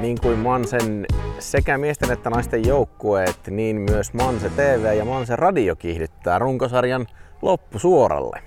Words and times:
Niin 0.00 0.20
kuin 0.22 0.38
Mansen 0.38 1.06
sekä 1.38 1.78
miesten 1.78 2.10
että 2.10 2.30
naisten 2.30 2.66
joukkueet, 2.66 3.38
niin 3.50 3.76
myös 3.76 4.12
Manse 4.12 4.50
TV 4.50 4.94
ja 4.98 5.04
Manse 5.04 5.36
Radio 5.36 5.76
kiihdyttää 5.76 6.38
runkosarjan 6.38 7.06
loppusuoralle. 7.42 8.42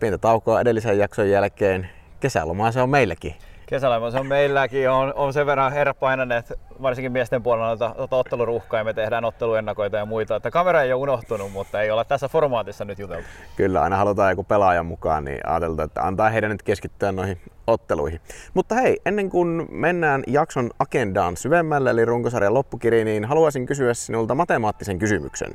Pientä 0.00 0.18
taukoa 0.18 0.60
edellisen 0.60 0.98
jakson 0.98 1.30
jälkeen. 1.30 1.88
Kesälomaa 2.20 2.72
se 2.72 2.80
on 2.80 2.90
meilläkin. 2.90 3.34
Kesäloma 3.68 4.10
se 4.10 4.18
on 4.18 4.26
meilläkin. 4.26 4.90
On, 4.90 5.12
on 5.16 5.32
sen 5.32 5.46
verran 5.46 5.72
herrat 5.72 5.98
painaneet, 6.00 6.52
varsinkin 6.82 7.12
miesten 7.12 7.42
puolella 7.42 7.66
noita, 7.66 7.94
otteluruhkaa 8.10 8.80
ja 8.80 8.84
me 8.84 8.94
tehdään 8.94 9.24
otteluennakoita 9.24 9.96
ja 9.96 10.06
muita. 10.06 10.36
Että 10.36 10.50
kamera 10.50 10.82
ei 10.82 10.92
ole 10.92 11.02
unohtunut, 11.02 11.52
mutta 11.52 11.82
ei 11.82 11.90
olla 11.90 12.04
tässä 12.04 12.28
formaatissa 12.28 12.84
nyt 12.84 12.98
juteltu. 12.98 13.26
Kyllä, 13.56 13.82
aina 13.82 13.96
halutaan 13.96 14.30
joku 14.32 14.44
pelaajan 14.44 14.86
mukaan, 14.86 15.24
niin 15.24 15.48
ajateltu, 15.48 15.82
että 15.82 16.02
antaa 16.02 16.28
heidän 16.30 16.50
nyt 16.50 16.62
keskittyä 16.62 17.12
noihin 17.12 17.40
otteluihin. 17.66 18.20
Mutta 18.54 18.74
hei, 18.74 19.00
ennen 19.06 19.30
kuin 19.30 19.66
mennään 19.70 20.22
jakson 20.26 20.70
agendaan 20.78 21.36
syvemmälle, 21.36 21.90
eli 21.90 22.04
runkosarjan 22.04 22.54
loppukiri, 22.54 23.04
niin 23.04 23.24
haluaisin 23.24 23.66
kysyä 23.66 23.94
sinulta 23.94 24.34
matemaattisen 24.34 24.98
kysymyksen. 24.98 25.52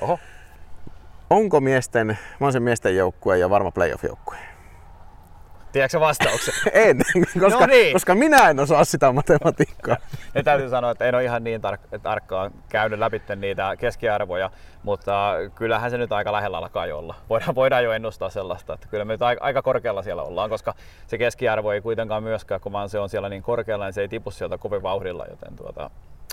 Oho. 0.00 0.18
Onko 1.30 1.60
miesten, 1.60 2.18
Mansen 2.38 2.62
miesten 2.62 2.96
joukkue 2.96 3.38
ja 3.38 3.50
varma 3.50 3.70
playoff-joukkue? 3.70 4.51
Tiedätkö 5.72 6.00
vastauksen? 6.00 6.54
en, 6.72 6.98
koska, 7.40 7.60
No 7.60 7.66
niin. 7.66 7.92
koska 7.92 8.14
minä 8.14 8.50
en 8.50 8.60
osaa 8.60 8.84
sitä 8.84 9.12
matematiikkaa. 9.12 9.96
Ja 10.34 10.42
täytyy 10.42 10.68
sanoa, 10.68 10.90
että 10.90 11.04
en 11.04 11.14
ole 11.14 11.24
ihan 11.24 11.44
niin 11.44 11.60
tar- 11.60 11.98
tarkkaan 12.02 12.50
käynyt 12.68 12.98
läpi 12.98 13.22
niitä 13.36 13.76
keskiarvoja, 13.76 14.50
mutta 14.82 15.34
kyllähän 15.54 15.90
se 15.90 15.98
nyt 15.98 16.12
aika 16.12 16.32
lähellä 16.32 16.58
alkaa 16.58 16.86
jo 16.86 16.98
olla. 16.98 17.14
Voidaan, 17.30 17.54
voidaan 17.54 17.84
jo 17.84 17.92
ennustaa 17.92 18.30
sellaista, 18.30 18.74
että 18.74 18.88
kyllä 18.90 19.04
me 19.04 19.12
nyt 19.14 19.22
aika, 19.22 19.44
aika 19.44 19.62
korkealla 19.62 20.02
siellä 20.02 20.22
ollaan, 20.22 20.50
koska 20.50 20.74
se 21.06 21.18
keskiarvo 21.18 21.72
ei 21.72 21.80
kuitenkaan 21.80 22.22
myöskään, 22.22 22.60
kun 22.60 22.72
vaan 22.72 22.88
se 22.88 22.98
on 22.98 23.08
siellä 23.08 23.28
niin 23.28 23.42
korkealla, 23.42 23.84
niin 23.84 23.92
se 23.92 24.00
ei 24.00 24.08
tipu 24.08 24.30
sieltä 24.30 24.58
kovin 24.58 24.82
vauhdilla, 24.82 25.26
joten 25.30 25.56
tuota, 25.56 25.90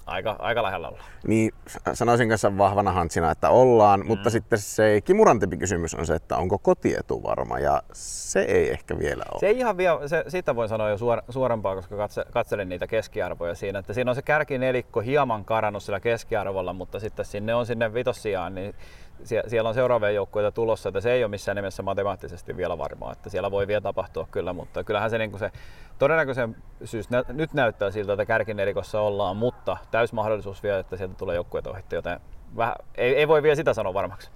aika, 0.09 0.35
aika 0.39 0.63
lähellä 0.63 0.87
ollaan. 0.87 1.05
Niin 1.27 1.51
sanoisin 1.93 2.29
kanssa 2.29 2.57
vahvana 2.57 2.91
hantsina, 2.91 3.31
että 3.31 3.49
ollaan, 3.49 3.99
mm. 3.99 4.07
mutta 4.07 4.29
sitten 4.29 4.59
se 4.59 5.01
kimurantempi 5.01 5.57
kysymys 5.57 5.95
on 5.95 6.05
se, 6.05 6.15
että 6.15 6.37
onko 6.37 6.57
kotietu 6.57 7.23
varma 7.23 7.59
ja 7.59 7.81
se 7.93 8.39
ei 8.39 8.71
ehkä 8.71 8.99
vielä 8.99 9.23
ole. 9.31 9.39
Se 9.39 9.47
ei 9.47 9.57
ihan 9.57 9.77
vielä, 9.77 10.07
se, 10.07 10.23
siitä 10.27 10.55
voin 10.55 10.69
sanoa 10.69 10.89
jo 10.89 10.97
suor, 10.97 11.21
suorempaa, 11.29 11.75
koska 11.75 11.97
katse, 11.97 12.25
katselin 12.31 12.69
niitä 12.69 12.87
keskiarvoja 12.87 13.55
siinä, 13.55 13.79
että 13.79 13.93
siinä 13.93 14.11
on 14.11 14.15
se 14.15 14.21
kärkinelikko 14.21 14.99
hieman 14.99 15.45
karannut 15.45 15.83
sillä 15.83 15.99
keskiarvolla, 15.99 16.73
mutta 16.73 16.99
sitten 16.99 17.25
sinne 17.25 17.55
on 17.55 17.65
sinne 17.65 17.93
vitossijaan, 17.93 18.55
niin 18.55 18.75
sie, 19.23 19.43
siellä 19.47 19.67
on 19.67 19.73
seuraavia 19.73 20.11
joukkueita 20.11 20.51
tulossa, 20.51 20.89
että 20.89 21.01
se 21.01 21.11
ei 21.11 21.23
ole 21.23 21.29
missään 21.29 21.55
nimessä 21.55 21.83
matemaattisesti 21.83 22.57
vielä 22.57 22.77
varmaa, 22.77 23.11
että 23.11 23.29
siellä 23.29 23.51
voi 23.51 23.67
vielä 23.67 23.81
tapahtua 23.81 24.27
kyllä, 24.31 24.53
mutta 24.53 24.83
kyllähän 24.83 25.09
se, 25.09 25.17
niin 25.17 25.31
kuin 25.31 25.39
se 25.39 25.51
todennäköisyys 25.99 27.09
nä, 27.09 27.23
nyt 27.27 27.53
näyttää 27.53 27.91
siltä, 27.91 28.13
että 28.13 28.25
kärkinelikossa 28.25 29.01
ollaan, 29.01 29.37
mutta 29.37 29.77
täys 29.91 30.13
mahdollisuus 30.13 30.63
vielä, 30.63 30.79
että 30.79 30.97
sieltä 30.97 31.15
tulee 31.15 31.35
joukkueita 31.35 31.69
ohitte, 31.69 31.95
joten 31.95 32.19
vähän, 32.57 32.75
ei, 32.97 33.15
ei, 33.15 33.27
voi 33.27 33.43
vielä 33.43 33.55
sitä 33.55 33.73
sanoa 33.73 33.93
varmaksi. 33.93 34.29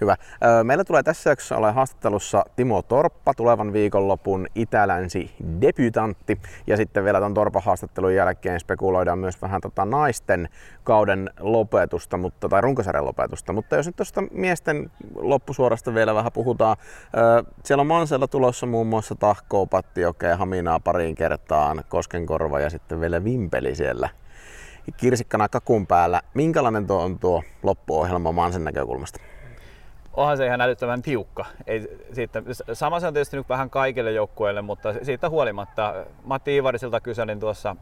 Hyvä. 0.00 0.16
Meillä 0.62 0.84
tulee 0.84 1.02
tässä 1.02 1.30
jaksossa 1.30 1.56
ole 1.56 1.72
haastattelussa 1.72 2.44
Timo 2.56 2.82
Torppa, 2.82 3.34
tulevan 3.34 3.72
viikonlopun 3.72 4.46
itälänsi 4.54 5.34
debutantti. 5.60 6.40
Ja 6.66 6.76
sitten 6.76 7.04
vielä 7.04 7.18
tuon 7.18 7.34
Torpan 7.34 7.62
haastattelun 7.62 8.14
jälkeen 8.14 8.60
spekuloidaan 8.60 9.18
myös 9.18 9.42
vähän 9.42 9.60
tota 9.60 9.84
naisten 9.84 10.48
kauden 10.84 11.30
lopetusta, 11.40 12.16
mutta, 12.16 12.48
tai 12.48 12.60
runkosarjan 12.60 13.04
lopetusta. 13.04 13.52
Mutta 13.52 13.76
jos 13.76 13.86
nyt 13.86 13.96
tuosta 13.96 14.22
miesten 14.30 14.90
loppusuorasta 15.14 15.94
vielä 15.94 16.14
vähän 16.14 16.32
puhutaan. 16.32 16.76
Siellä 17.64 17.80
on 17.80 17.86
Mansella 17.86 18.28
tulossa 18.28 18.66
muun 18.66 18.86
muassa 18.86 19.14
Tahkoa, 19.14 19.66
Pattiokea, 19.66 20.36
Haminaa 20.36 20.80
pariin 20.80 21.14
kertaan, 21.14 21.84
Koskenkorva 21.88 22.60
ja 22.60 22.70
sitten 22.70 23.00
vielä 23.00 23.24
Vimpeli 23.24 23.74
siellä 23.74 24.08
kirsikkana 24.96 25.48
kakun 25.48 25.86
päällä. 25.86 26.22
Minkälainen 26.34 26.86
tuo 26.86 27.02
on 27.02 27.18
tuo 27.18 27.42
loppuohjelma 27.62 28.32
Mansen 28.32 28.64
näkökulmasta? 28.64 29.20
Onhan 30.14 30.36
se 30.36 30.46
ihan 30.46 30.60
älyttömän 30.60 31.02
tiukka. 31.02 31.44
Ei, 31.66 32.06
siitä, 32.12 32.42
sama 32.72 33.00
se 33.00 33.06
on 33.06 33.14
tietysti 33.14 33.36
nyt 33.36 33.48
vähän 33.48 33.70
kaikille 33.70 34.12
joukkueille, 34.12 34.62
mutta 34.62 34.94
siitä 35.02 35.28
huolimatta 35.28 35.94
Matti 36.24 36.56
Ivarisilta 36.56 37.00
kyselin 37.00 37.40
tuossa 37.40 37.76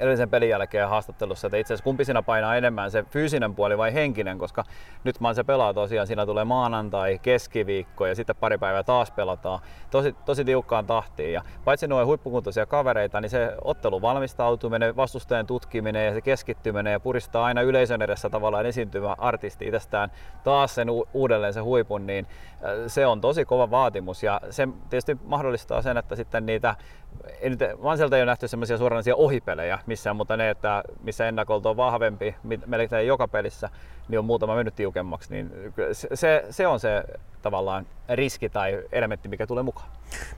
edellisen 0.00 0.30
pelin 0.30 0.48
jälkeen 0.48 0.88
haastattelussa, 0.88 1.46
että 1.46 1.56
itse 1.56 1.74
asiassa 1.74 1.84
kumpi 1.84 2.04
siinä 2.04 2.22
painaa 2.22 2.56
enemmän, 2.56 2.90
se 2.90 3.02
fyysinen 3.02 3.54
puoli 3.54 3.78
vai 3.78 3.94
henkinen, 3.94 4.38
koska 4.38 4.64
nyt 5.04 5.20
mä 5.20 5.34
se 5.34 5.44
pelaa 5.44 5.74
tosiaan, 5.74 6.06
siinä 6.06 6.26
tulee 6.26 6.44
maanantai, 6.44 7.18
keskiviikko 7.22 8.06
ja 8.06 8.14
sitten 8.14 8.36
pari 8.36 8.58
päivää 8.58 8.82
taas 8.82 9.10
pelataan 9.10 9.60
tosi, 9.90 10.14
tosi 10.24 10.44
tiukkaan 10.44 10.86
tahtiin. 10.86 11.32
Ja 11.32 11.42
paitsi 11.64 11.86
nuo 11.86 12.06
huippukuntoisia 12.06 12.66
kavereita, 12.66 13.20
niin 13.20 13.30
se 13.30 13.52
ottelu 13.64 14.02
valmistautuminen, 14.02 14.96
vastustajan 14.96 15.46
tutkiminen 15.46 16.06
ja 16.06 16.14
se 16.14 16.20
keskittyminen 16.20 16.92
ja 16.92 17.00
puristaa 17.00 17.44
aina 17.44 17.62
yleisön 17.62 18.02
edessä 18.02 18.30
tavallaan 18.30 18.66
esiintymä 18.66 19.14
artisti 19.18 19.66
itsestään 19.66 20.10
taas 20.44 20.74
sen 20.74 20.88
uudelleen 21.14 21.52
se 21.52 21.60
huipun, 21.60 22.06
niin 22.06 22.26
se 22.86 23.06
on 23.06 23.20
tosi 23.20 23.44
kova 23.44 23.70
vaatimus 23.70 24.22
ja 24.22 24.40
se 24.50 24.68
tietysti 24.90 25.16
mahdollistaa 25.24 25.82
sen, 25.82 25.96
että 25.96 26.16
sitten 26.16 26.46
niitä 26.46 26.74
ei 27.40 27.50
nyt, 27.50 27.60
Manselta 27.82 28.16
ei 28.16 28.22
ole 28.22 28.30
nähty 28.30 28.48
semmoisia 28.48 28.78
suoranaisia 28.78 29.16
ohipelejä 29.16 29.78
missään, 29.90 30.16
mutta 30.16 30.36
ne, 30.36 30.50
että 30.50 30.82
missä 31.02 31.28
ennakolta 31.28 31.70
on 31.70 31.76
vahvempi, 31.76 32.34
melkein 32.66 33.06
joka 33.06 33.28
pelissä, 33.28 33.70
niin 34.08 34.18
on 34.18 34.24
muutama 34.24 34.54
mennyt 34.54 34.74
tiukemmaksi, 34.74 35.30
niin 35.30 35.52
se, 35.92 36.44
se 36.50 36.66
on 36.66 36.80
se 36.80 37.04
tavallaan 37.42 37.86
riski 38.08 38.48
tai 38.48 38.82
elementti, 38.92 39.28
mikä 39.28 39.46
tulee 39.46 39.62
mukaan. 39.62 39.88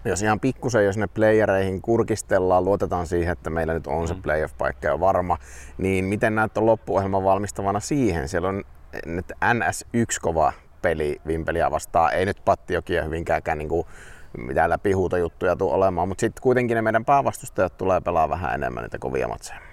No 0.04 0.08
jos 0.08 0.22
ihan 0.22 0.40
pikkusen, 0.40 0.84
jos 0.84 0.96
ne 0.96 1.06
playereihin 1.06 1.82
kurkistellaan, 1.82 2.64
luotetaan 2.64 3.06
siihen, 3.06 3.32
että 3.32 3.50
meillä 3.50 3.74
nyt 3.74 3.86
on 3.86 4.08
se 4.08 4.14
mm. 4.14 4.22
playoff-paikka 4.22 4.88
jo 4.88 5.00
varma, 5.00 5.38
niin 5.78 6.04
miten 6.04 6.34
näet 6.34 6.58
on 6.58 6.66
loppuohjelman 6.66 7.24
valmistavana 7.24 7.80
siihen? 7.80 8.28
Siellä 8.28 8.48
on 8.48 8.64
nyt 9.06 9.32
NS1 9.32 10.18
kova 10.22 10.52
peli 10.82 11.20
Vimpeliä 11.26 11.70
vastaan, 11.70 12.14
ei 12.14 12.26
nyt 12.26 12.44
Pattiokia 12.44 13.04
hyvinkäänkään 13.04 13.58
niin 13.58 13.68
kuin 13.68 13.86
mitään 14.38 14.70
läpihuutojuttuja 14.70 15.56
tule 15.56 15.74
olemaan, 15.74 16.08
mutta 16.08 16.20
sitten 16.20 16.42
kuitenkin 16.42 16.74
ne 16.74 16.82
meidän 16.82 17.04
päävastustajat 17.04 17.76
tulee 17.76 18.00
pelaa 18.00 18.28
vähän 18.28 18.54
enemmän 18.54 18.82
niitä 18.82 18.98
kovia 18.98 19.28
matseja. 19.28 19.71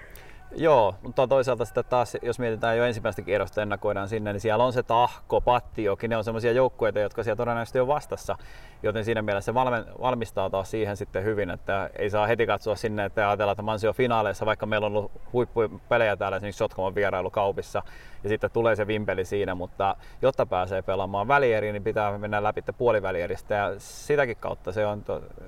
Joo, 0.56 0.94
mutta 1.02 1.26
toisaalta 1.26 1.64
sitten 1.64 1.84
taas, 1.84 2.16
jos 2.22 2.38
mietitään 2.38 2.76
jo 2.76 2.84
ensimmäistä 2.84 3.22
kierrosta 3.22 3.62
ennakoidaan 3.62 4.08
sinne, 4.08 4.32
niin 4.32 4.40
siellä 4.40 4.64
on 4.64 4.72
se 4.72 4.82
Tahko, 4.82 5.40
Pattioki, 5.40 6.08
ne 6.08 6.16
on 6.16 6.24
semmoisia 6.24 6.52
joukkueita, 6.52 7.00
jotka 7.00 7.22
siellä 7.22 7.36
todennäköisesti 7.36 7.80
on 7.80 7.86
vastassa, 7.86 8.36
joten 8.82 9.04
siinä 9.04 9.22
mielessä 9.22 9.52
se 9.52 9.54
valmistaa 10.00 10.50
taas 10.50 10.70
siihen 10.70 10.96
sitten 10.96 11.24
hyvin, 11.24 11.50
että 11.50 11.90
ei 11.98 12.10
saa 12.10 12.26
heti 12.26 12.46
katsoa 12.46 12.76
sinne, 12.76 13.04
että 13.04 13.28
ajatella, 13.28 13.52
että 13.52 13.62
Mansio 13.62 13.92
finaaleissa, 13.92 14.46
vaikka 14.46 14.66
meillä 14.66 14.86
on 14.86 14.96
ollut 14.96 15.12
huippupelejä 15.32 16.16
täällä 16.16 16.36
esimerkiksi 16.36 16.58
Sotkamon 16.58 16.94
vierailukaupissa, 16.94 17.82
ja 18.22 18.28
sitten 18.28 18.50
tulee 18.50 18.76
se 18.76 18.86
vimpeli 18.86 19.24
siinä, 19.24 19.54
mutta 19.54 19.96
jotta 20.22 20.46
pääsee 20.46 20.82
pelaamaan 20.82 21.28
välieriin, 21.28 21.72
niin 21.72 21.84
pitää 21.84 22.18
mennä 22.18 22.42
läpi 22.42 22.62
puolivälieristä, 22.78 23.54
ja 23.54 23.74
sitäkin 23.78 24.36
kautta 24.36 24.72
se 24.72 24.86
on, 24.86 25.04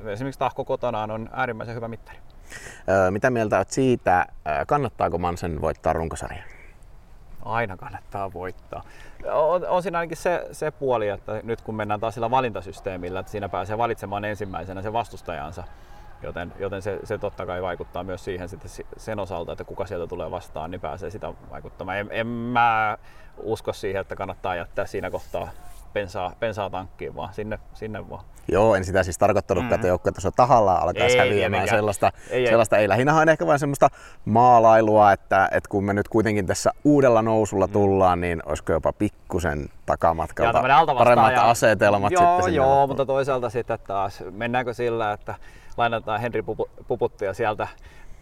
esimerkiksi 0.06 0.38
Tahko 0.38 0.64
kotonaan 0.64 1.10
on 1.10 1.30
äärimmäisen 1.32 1.74
hyvä 1.74 1.88
mittari. 1.88 2.18
Mitä 3.10 3.30
mieltä 3.30 3.56
olet 3.56 3.70
siitä, 3.70 4.26
kannattaako 4.66 5.18
Mansen 5.18 5.60
voittaa 5.60 5.92
runkosarjan? 5.92 6.44
Aina 7.44 7.76
kannattaa 7.76 8.32
voittaa. 8.32 8.82
On, 9.32 9.66
on 9.68 9.82
siinä 9.82 9.98
ainakin 9.98 10.16
se, 10.16 10.48
se 10.52 10.70
puoli, 10.70 11.08
että 11.08 11.40
nyt 11.42 11.60
kun 11.60 11.74
mennään 11.74 12.00
taas 12.00 12.14
sillä 12.14 12.30
valintasysteemillä, 12.30 13.20
että 13.20 13.32
siinä 13.32 13.48
pääsee 13.48 13.78
valitsemaan 13.78 14.24
ensimmäisenä 14.24 14.82
se 14.82 14.92
vastustajansa, 14.92 15.64
joten, 16.22 16.52
joten 16.58 16.82
se, 16.82 16.98
se 17.04 17.18
totta 17.18 17.46
kai 17.46 17.62
vaikuttaa 17.62 18.04
myös 18.04 18.24
siihen 18.24 18.48
sitten 18.48 18.70
sen 18.96 19.18
osalta, 19.18 19.52
että 19.52 19.64
kuka 19.64 19.86
sieltä 19.86 20.06
tulee 20.06 20.30
vastaan, 20.30 20.70
niin 20.70 20.80
pääsee 20.80 21.10
sitä 21.10 21.32
vaikuttamaan. 21.50 21.98
En, 21.98 22.08
en 22.10 22.26
mä 22.26 22.98
usko 23.36 23.72
siihen, 23.72 24.00
että 24.00 24.16
kannattaa 24.16 24.56
jättää 24.56 24.86
siinä 24.86 25.10
kohtaa 25.10 25.48
pensaa, 25.92 26.32
pensaa 26.40 26.70
tankkiin, 26.70 27.16
vaan 27.16 27.34
sinne, 27.34 27.58
sinne 27.74 28.10
vaan. 28.10 28.24
Joo, 28.48 28.74
en 28.74 28.84
sitä 28.84 29.02
siis 29.02 29.18
tarkoittanut, 29.18 29.64
mm. 29.64 29.72
että 29.72 29.86
joukkuetaso 29.86 30.30
tahallaan 30.30 30.82
alkaisi 30.82 31.18
häviämään 31.18 31.68
sellaista. 31.68 32.12
Ei, 32.30 32.46
sellaista 32.46 32.78
ei. 32.78 32.88
Lähinnä 32.88 33.14
on 33.14 33.28
ehkä 33.28 33.46
vain 33.46 33.58
semmoista 33.58 33.88
maalailua, 34.24 35.12
että, 35.12 35.48
että 35.52 35.68
kun 35.68 35.84
me 35.84 35.92
nyt 35.92 36.08
kuitenkin 36.08 36.46
tässä 36.46 36.70
uudella 36.84 37.22
nousulla 37.22 37.66
mm. 37.66 37.72
tullaan, 37.72 38.20
niin 38.20 38.42
olisiko 38.46 38.72
jopa 38.72 38.92
pikkusen 38.92 39.68
takamatkalta 39.86 40.62
paremmat 40.98 41.32
asetelmat 41.36 42.12
joo, 42.12 42.36
sitten 42.36 42.54
Joo, 42.54 42.66
joo, 42.66 42.86
mutta 42.86 43.06
toisaalta 43.06 43.50
sitten 43.50 43.78
taas 43.86 44.24
mennäänkö 44.30 44.74
sillä, 44.74 45.12
että 45.12 45.34
lainataan 45.76 46.20
Henri 46.20 46.44
Puputtia 46.88 47.34
sieltä 47.34 47.68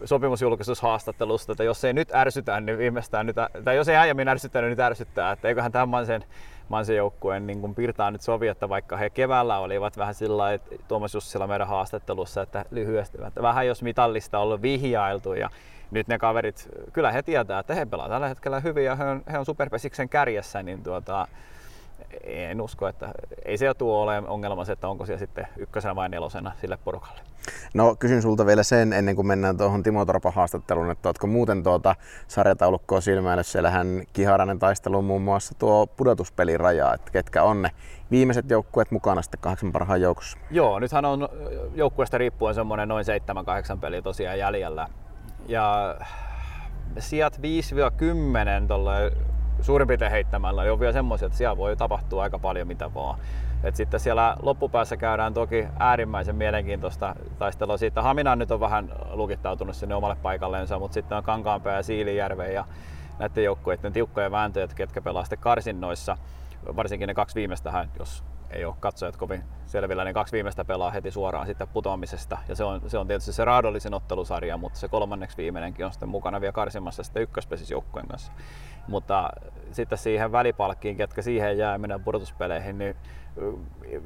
sopimusjulkisuushaastattelusta, 0.05 1.53
että 1.53 1.65
jos 1.65 1.85
ei 1.85 1.93
nyt 1.93 2.15
ärsytä, 2.15 2.61
niin 2.61 2.79
viimeistään 2.79 3.27
nyt, 3.27 3.37
tai 3.65 3.77
jos 3.77 3.89
ei 3.89 3.97
aiemmin 3.97 4.29
ärsyttänyt, 4.29 4.69
niin 4.69 4.77
nyt 4.77 4.85
ärsyttää, 4.85 5.33
että 5.33 5.49
eiköhän 5.49 5.73
tämän 5.73 6.07
sen 6.07 6.25
Mansen 6.71 6.97
joukkueen 6.97 7.47
niin 7.47 7.61
kun 7.61 7.75
Pirtaan 7.75 8.13
nyt 8.13 8.23
sovi, 8.23 8.49
että 8.49 8.69
vaikka 8.69 8.97
he 8.97 9.11
keväällä 9.11 9.59
olivat 9.59 9.97
vähän 9.97 10.15
sillä 10.15 10.53
että 10.53 10.77
Tuomas 10.89 11.15
Jussila 11.15 11.47
meidän 11.47 11.69
haastattelussa, 11.69 12.43
että 12.43 12.65
lyhyesti, 12.71 13.19
että 13.27 13.43
vähän 13.43 13.67
jos 13.67 13.83
mitallista 13.83 14.39
on 14.39 14.45
ollut 14.45 14.63
vihjailtu 14.63 15.35
ja 15.35 15.51
nyt 15.91 16.09
ne 16.09 16.19
kaverit, 16.19 16.69
kyllä 16.93 17.13
he 17.13 17.23
tietää, 17.23 17.59
että 17.59 17.75
he 17.75 17.87
pelaavat 17.87 18.13
tällä 18.13 18.29
hetkellä 18.29 18.61
hyvin 18.61 18.85
ja 18.85 18.97
he 18.97 19.05
on, 19.05 19.23
he 19.33 19.39
on 19.39 19.47
superpesiksen 19.47 20.09
kärjessä, 20.09 20.63
niin 20.63 20.83
tuota, 20.83 21.29
en 22.25 22.61
usko, 22.61 22.89
että 22.89 23.09
ei 23.45 23.59
se 23.59 23.75
tuo 23.75 24.03
ole 24.03 24.19
ongelma 24.19 24.65
se, 24.65 24.73
että 24.73 24.89
onko 24.89 25.07
siellä 25.07 25.19
sitten 25.19 25.49
ykkösenä 25.57 25.97
vai 25.97 26.09
nelosena 26.09 26.53
sille 26.61 26.79
porukalle. 26.85 27.21
No 27.75 27.97
kysyn 27.99 28.23
sulta 28.23 28.47
vielä 28.47 28.63
sen 28.63 28.93
ennen 28.93 29.17
kuin 29.17 29.27
mennään 29.27 29.57
tuohon 29.57 29.83
Timo 29.83 30.05
Torpan 30.05 30.33
haastatteluun, 30.33 30.91
että 30.91 31.09
oletko 31.09 31.27
muuten 31.27 31.63
tuota 31.63 31.95
sarjataulukkoa 32.29 33.01
silmäillä, 33.01 33.43
siellähän 33.43 34.03
kiharainen 34.13 34.59
taistelu 34.59 35.03
muun 35.03 35.23
muassa 35.23 35.55
tuo 35.59 35.87
pudotuspeliraja, 35.87 36.95
että 36.95 37.11
ketkä 37.11 37.43
on 37.43 37.63
ne 37.63 37.71
viimeiset 38.11 38.51
joukkueet 38.51 38.91
mukana 38.91 39.23
sitten 39.23 39.41
kahdeksan 39.41 39.73
parhaan 39.73 40.01
joukossa? 40.01 40.39
Joo, 40.51 40.79
nythän 40.79 41.05
on 41.05 41.29
joukkueesta 41.75 42.19
riippuen 42.19 42.55
semmoinen 42.55 42.89
noin 42.89 43.05
7-8 43.77 43.79
peliä 43.81 44.03
tosiaan 44.03 44.39
jäljellä. 44.39 44.89
Ja 45.49 45.97
sijat 46.99 47.41
5-10 48.63 48.67
tuolle 48.69 49.13
suurin 49.63 49.89
piirtein 49.89 50.11
heittämällä 50.11 50.63
on 50.73 50.81
vielä 50.81 50.93
semmoisia, 50.93 51.27
että 51.27 51.39
siellä 51.39 51.57
voi 51.57 51.77
tapahtua 51.77 52.23
aika 52.23 52.39
paljon 52.39 52.69
mitä 52.69 52.95
vaan. 52.95 53.19
Et 53.65 53.77
sitten 53.77 54.01
siellä 54.01 54.37
loppupäässä 54.43 54.97
käydään 54.97 55.35
toki 55.35 55.67
äärimmäisen 55.79 56.37
mielenkiintoista 56.37 57.17
taistelua 57.39 57.77
siitä. 57.77 58.03
Hamina 58.03 58.37
nyt 58.37 58.51
on 58.51 58.61
vähän 58.61 58.93
lukittautunut 59.11 59.77
sinne 59.77 59.95
omalle 59.95 60.17
paikalleensa, 60.23 60.79
mutta 60.79 60.95
sitten 60.95 61.19
on 61.19 61.25
Kankaanpää 61.25 61.77
ja 61.77 61.83
Siilijärve 61.83 62.53
ja 62.53 62.65
näiden 63.19 63.45
joukkueiden 63.45 63.93
tiukkoja 63.93 64.31
vääntöjä, 64.31 64.69
ketkä 64.75 65.01
pelaa 65.01 65.25
sitten 65.25 65.39
karsinnoissa. 65.39 66.17
Varsinkin 66.77 67.07
ne 67.07 67.15
kaksi 67.15 67.35
viimeistähän, 67.35 67.91
jos 67.99 68.25
ei 68.51 68.65
ole 68.65 68.75
katsojat 68.81 69.17
kovin 69.17 69.45
selvillä, 69.67 70.05
niin 70.05 70.15
kaksi 70.15 70.33
viimeistä 70.33 70.65
pelaa 70.65 70.91
heti 70.91 71.11
suoraan 71.11 71.47
sitten 71.47 71.69
putoamisesta. 71.69 72.39
Ja 72.49 72.55
se 72.55 72.65
on, 72.65 72.91
se 72.91 72.99
on 72.99 73.07
tietysti 73.07 73.33
se 73.33 73.45
raadollisin 73.45 73.95
ottelusarja, 73.95 74.57
mutta 74.57 74.79
se 74.79 74.89
kolmanneksi 74.89 75.37
viimeinenkin 75.37 75.87
on 75.87 75.93
sitten 75.93 76.09
mukana 76.09 76.41
vielä 76.41 76.53
karsimassa 76.53 77.03
sitten 77.03 77.23
ykköspesisjoukkueen 77.23 78.09
kanssa. 78.09 78.33
Mutta 78.89 79.31
sitten 79.73 79.99
siihen 79.99 80.33
välipalkkiin, 80.33 80.97
ketkä 80.97 81.23
siihen 81.23 81.59
jää 81.59 81.79
mennä 81.79 81.99
pudotuspeleihin, 81.99 82.79
niin 82.79 82.97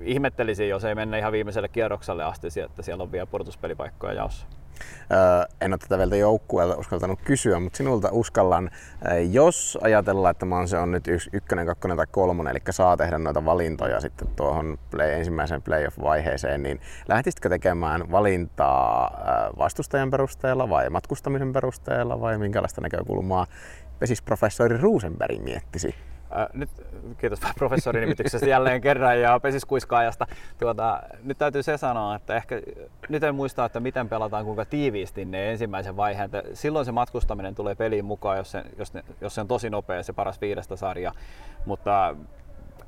ihmettelisin, 0.01 0.69
jos 0.69 0.85
ei 0.85 0.95
mennä 0.95 1.19
ihan 1.19 1.33
viimeiselle 1.33 1.69
kierrokselle 1.69 2.25
asti, 2.25 2.61
että 2.65 2.83
siellä 2.83 3.03
on 3.03 3.13
vielä 3.13 3.27
pudotuspelipaikkoja 3.27 4.13
jaossa. 4.13 4.47
En 5.61 5.73
ole 5.73 5.79
tätä 5.79 5.99
vielä 5.99 6.17
joukkueelta 6.17 6.77
uskaltanut 6.77 7.19
kysyä, 7.25 7.61
mutta 7.61 7.77
sinulta 7.77 8.09
uskallan. 8.13 8.71
Jos 9.31 9.79
ajatellaan, 9.83 10.31
että 10.31 10.47
se 10.67 10.79
on 10.79 10.91
nyt 10.91 11.09
yksi, 11.09 11.31
ykkönen, 11.33 11.67
kakkonen 11.67 11.97
tai 11.97 12.07
kolmonen, 12.11 12.51
eli 12.51 12.61
saa 12.71 12.97
tehdä 12.97 13.19
noita 13.19 13.45
valintoja 13.45 14.01
sitten 14.01 14.29
tuohon 14.37 14.79
play, 14.91 15.13
ensimmäiseen 15.13 15.63
playoff-vaiheeseen, 15.63 16.63
niin 16.63 16.81
lähtisitkö 17.09 17.49
tekemään 17.49 18.11
valintaa 18.11 19.19
vastustajan 19.59 20.11
perusteella 20.11 20.69
vai 20.69 20.91
matkustamisen 20.91 21.53
perusteella 21.53 22.21
vai 22.21 22.39
minkälaista 22.39 22.81
näkökulmaa 22.81 23.47
pesisprofessori 23.99 24.77
Rosenberg 24.77 25.43
miettisi? 25.43 25.95
Äh, 26.37 26.47
nyt 26.53 26.71
kiitos 27.19 27.41
professorin 27.59 28.01
nimityksestä 28.01 28.47
jälleen 28.47 28.81
kerran 28.81 29.21
ja 29.21 29.41
pesiskuiskaajasta. 29.41 30.27
Tuota, 30.59 31.03
nyt 31.23 31.39
täytyy 31.39 31.63
se 31.63 31.77
sanoa, 31.77 32.17
että 32.17 32.37
ehkä 32.37 32.61
nyt 33.09 33.23
en 33.23 33.35
muista, 33.35 33.65
että 33.65 33.81
miten 33.81 34.09
pelataan 34.09 34.45
kuinka 34.45 34.65
tiiviisti 34.65 35.25
ne 35.25 35.51
ensimmäisen 35.51 35.97
vaiheen. 35.97 36.31
Silloin 36.55 36.85
se 36.85 36.93
matkustaminen 36.93 37.55
tulee 37.55 37.75
peliin 37.75 38.05
mukaan, 38.05 38.39
jos 38.39 38.51
se, 38.51 38.63
jos, 38.79 38.95
ne, 38.95 39.05
jos 39.21 39.35
se 39.35 39.41
on 39.41 39.49
tosi 39.49 39.71
nopea 39.71 40.03
se 40.03 40.13
paras 40.13 40.41
viidestä 40.41 40.77
sarja. 40.77 41.13
Mutta 41.67 42.17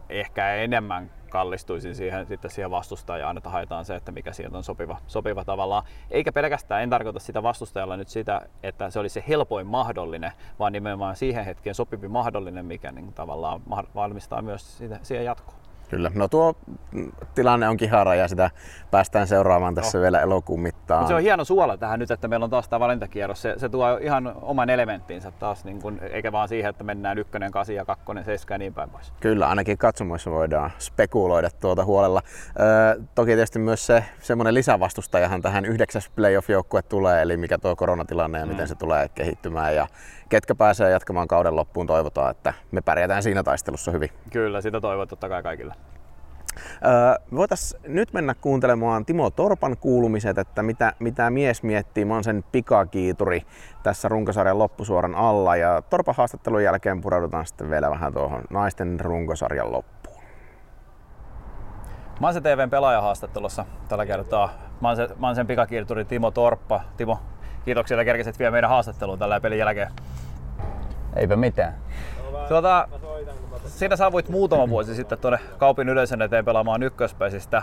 ehkä 0.08 0.54
enemmän 0.54 1.10
kallistuisin 1.30 1.94
siihen, 1.94 2.26
sitten 2.26 2.50
siihen 2.50 2.70
vastustajaan, 2.70 3.36
että 3.36 3.50
haetaan 3.50 3.84
se, 3.84 3.96
että 3.96 4.12
mikä 4.12 4.32
sieltä 4.32 4.56
on 4.56 4.64
sopiva, 4.64 4.98
sopiva 5.06 5.44
tavallaan. 5.44 5.82
Eikä 6.10 6.32
pelkästään, 6.32 6.82
en 6.82 6.90
tarkoita 6.90 7.18
sitä 7.18 7.42
vastustajalla 7.42 7.96
nyt 7.96 8.08
sitä, 8.08 8.40
että 8.62 8.90
se 8.90 8.98
olisi 8.98 9.14
se 9.14 9.24
helpoin 9.28 9.66
mahdollinen, 9.66 10.32
vaan 10.58 10.72
nimenomaan 10.72 11.16
siihen 11.16 11.44
hetkeen 11.44 11.74
sopivin 11.74 12.10
mahdollinen, 12.10 12.66
mikä 12.66 12.92
niin 12.92 13.12
tavallaan 13.12 13.62
valmistaa 13.94 14.42
myös 14.42 14.78
sitä, 14.78 14.98
siihen 15.02 15.24
jatkoon. 15.24 15.65
Kyllä, 15.88 16.10
no 16.14 16.28
tuo 16.28 16.54
tilanne 17.34 17.68
on 17.68 17.76
kihara 17.76 18.14
ja 18.14 18.28
sitä 18.28 18.50
päästään 18.90 19.26
seuraamaan 19.26 19.74
tässä 19.74 19.98
no. 19.98 20.02
vielä 20.02 20.20
elokuun 20.20 20.60
mittaan. 20.60 21.00
Mut 21.00 21.08
se 21.08 21.14
on 21.14 21.22
hieno 21.22 21.44
suola 21.44 21.76
tähän 21.76 21.98
nyt, 21.98 22.10
että 22.10 22.28
meillä 22.28 22.44
on 22.44 22.50
taas 22.50 22.68
tämä 22.68 22.80
valintakierros. 22.80 23.42
Se, 23.42 23.54
se 23.56 23.68
tuo 23.68 23.96
ihan 23.96 24.34
oman 24.42 24.70
elementtinsä 24.70 25.30
taas, 25.30 25.64
niin 25.64 25.82
kun, 25.82 25.98
eikä 26.10 26.32
vaan 26.32 26.48
siihen, 26.48 26.70
että 26.70 26.84
mennään 26.84 27.18
ykkönen, 27.18 27.50
kasi 27.50 27.74
ja 27.74 27.84
kakkonen, 27.84 28.24
seiska 28.24 28.54
ja 28.54 28.58
niin 28.58 28.74
päin 28.74 28.90
pois. 28.90 29.12
Kyllä, 29.20 29.48
ainakin 29.48 29.78
katsomoissa 29.78 30.30
voidaan 30.30 30.70
spekuloida 30.78 31.50
tuota 31.50 31.84
huolella. 31.84 32.22
Öö, 32.60 33.02
toki 33.14 33.34
tietysti 33.34 33.58
myös 33.58 33.86
se 33.86 34.04
semmoinen 34.18 34.54
lisävastustajahan 34.54 35.42
tähän 35.42 35.64
yhdeksäs 35.64 36.10
playoff-joukkue 36.10 36.82
tulee, 36.82 37.22
eli 37.22 37.36
mikä 37.36 37.58
tuo 37.58 37.76
koronatilanne 37.76 38.38
ja 38.38 38.46
mm. 38.46 38.52
miten 38.52 38.68
se 38.68 38.74
tulee 38.74 39.08
kehittymään. 39.08 39.76
Ja 39.76 39.86
ketkä 40.28 40.54
pääsee 40.54 40.90
jatkamaan 40.90 41.28
kauden 41.28 41.56
loppuun, 41.56 41.86
toivotaan, 41.86 42.30
että 42.30 42.54
me 42.70 42.80
pärjätään 42.80 43.22
siinä 43.22 43.42
taistelussa 43.42 43.90
hyvin. 43.90 44.10
Kyllä, 44.32 44.60
sitä 44.60 44.80
toivon 44.80 45.08
totta 45.08 45.28
kai 45.28 45.42
kaikille. 45.42 45.74
Öö, 46.84 47.24
voitaisiin 47.34 47.82
nyt 47.86 48.12
mennä 48.12 48.34
kuuntelemaan 48.34 49.04
Timo 49.04 49.30
Torpan 49.30 49.76
kuulumiset, 49.76 50.38
että 50.38 50.62
mitä, 50.62 50.92
mitä 50.98 51.30
mies 51.30 51.62
miettii. 51.62 52.04
Mä 52.04 52.14
oon 52.14 52.24
sen 52.24 52.44
pikakiituri 52.52 53.42
tässä 53.82 54.08
runkosarjan 54.08 54.58
loppusuoran 54.58 55.14
alla 55.14 55.56
ja 55.56 55.82
Torpan 55.82 56.14
haastattelun 56.18 56.64
jälkeen 56.64 57.00
pureudutaan 57.00 57.46
sitten 57.46 57.70
vielä 57.70 57.90
vähän 57.90 58.12
tuohon 58.12 58.42
naisten 58.50 59.00
runkosarjan 59.00 59.72
loppuun. 59.72 60.22
Manse 62.20 62.40
TVn 62.40 62.70
pelaajahaastattelussa 62.70 63.64
tällä 63.88 64.06
kertaa 64.06 64.50
Manse, 64.80 65.08
Mansen 65.18 65.46
pikakiituri 65.46 66.04
Timo 66.04 66.30
Torppa. 66.30 66.80
Timo, 66.96 67.18
kiitoksia, 67.64 67.94
että 67.94 68.04
kerkesit 68.04 68.38
vielä 68.38 68.50
meidän 68.50 68.70
haastatteluun 68.70 69.18
tällä 69.18 69.40
pelin 69.40 69.58
jälkeen. 69.58 69.90
Eipä 71.16 71.36
mitään. 71.36 71.74
Tuota, 72.48 72.88
siinä 73.76 73.96
saavuit 73.96 74.28
muutama 74.28 74.68
vuosi 74.68 74.94
sitten 74.94 75.18
tuonne 75.18 75.38
kaupin 75.58 75.88
yleisön 75.88 76.22
eteen 76.22 76.44
pelaamaan 76.44 76.82
ykköspesistä 76.82 77.62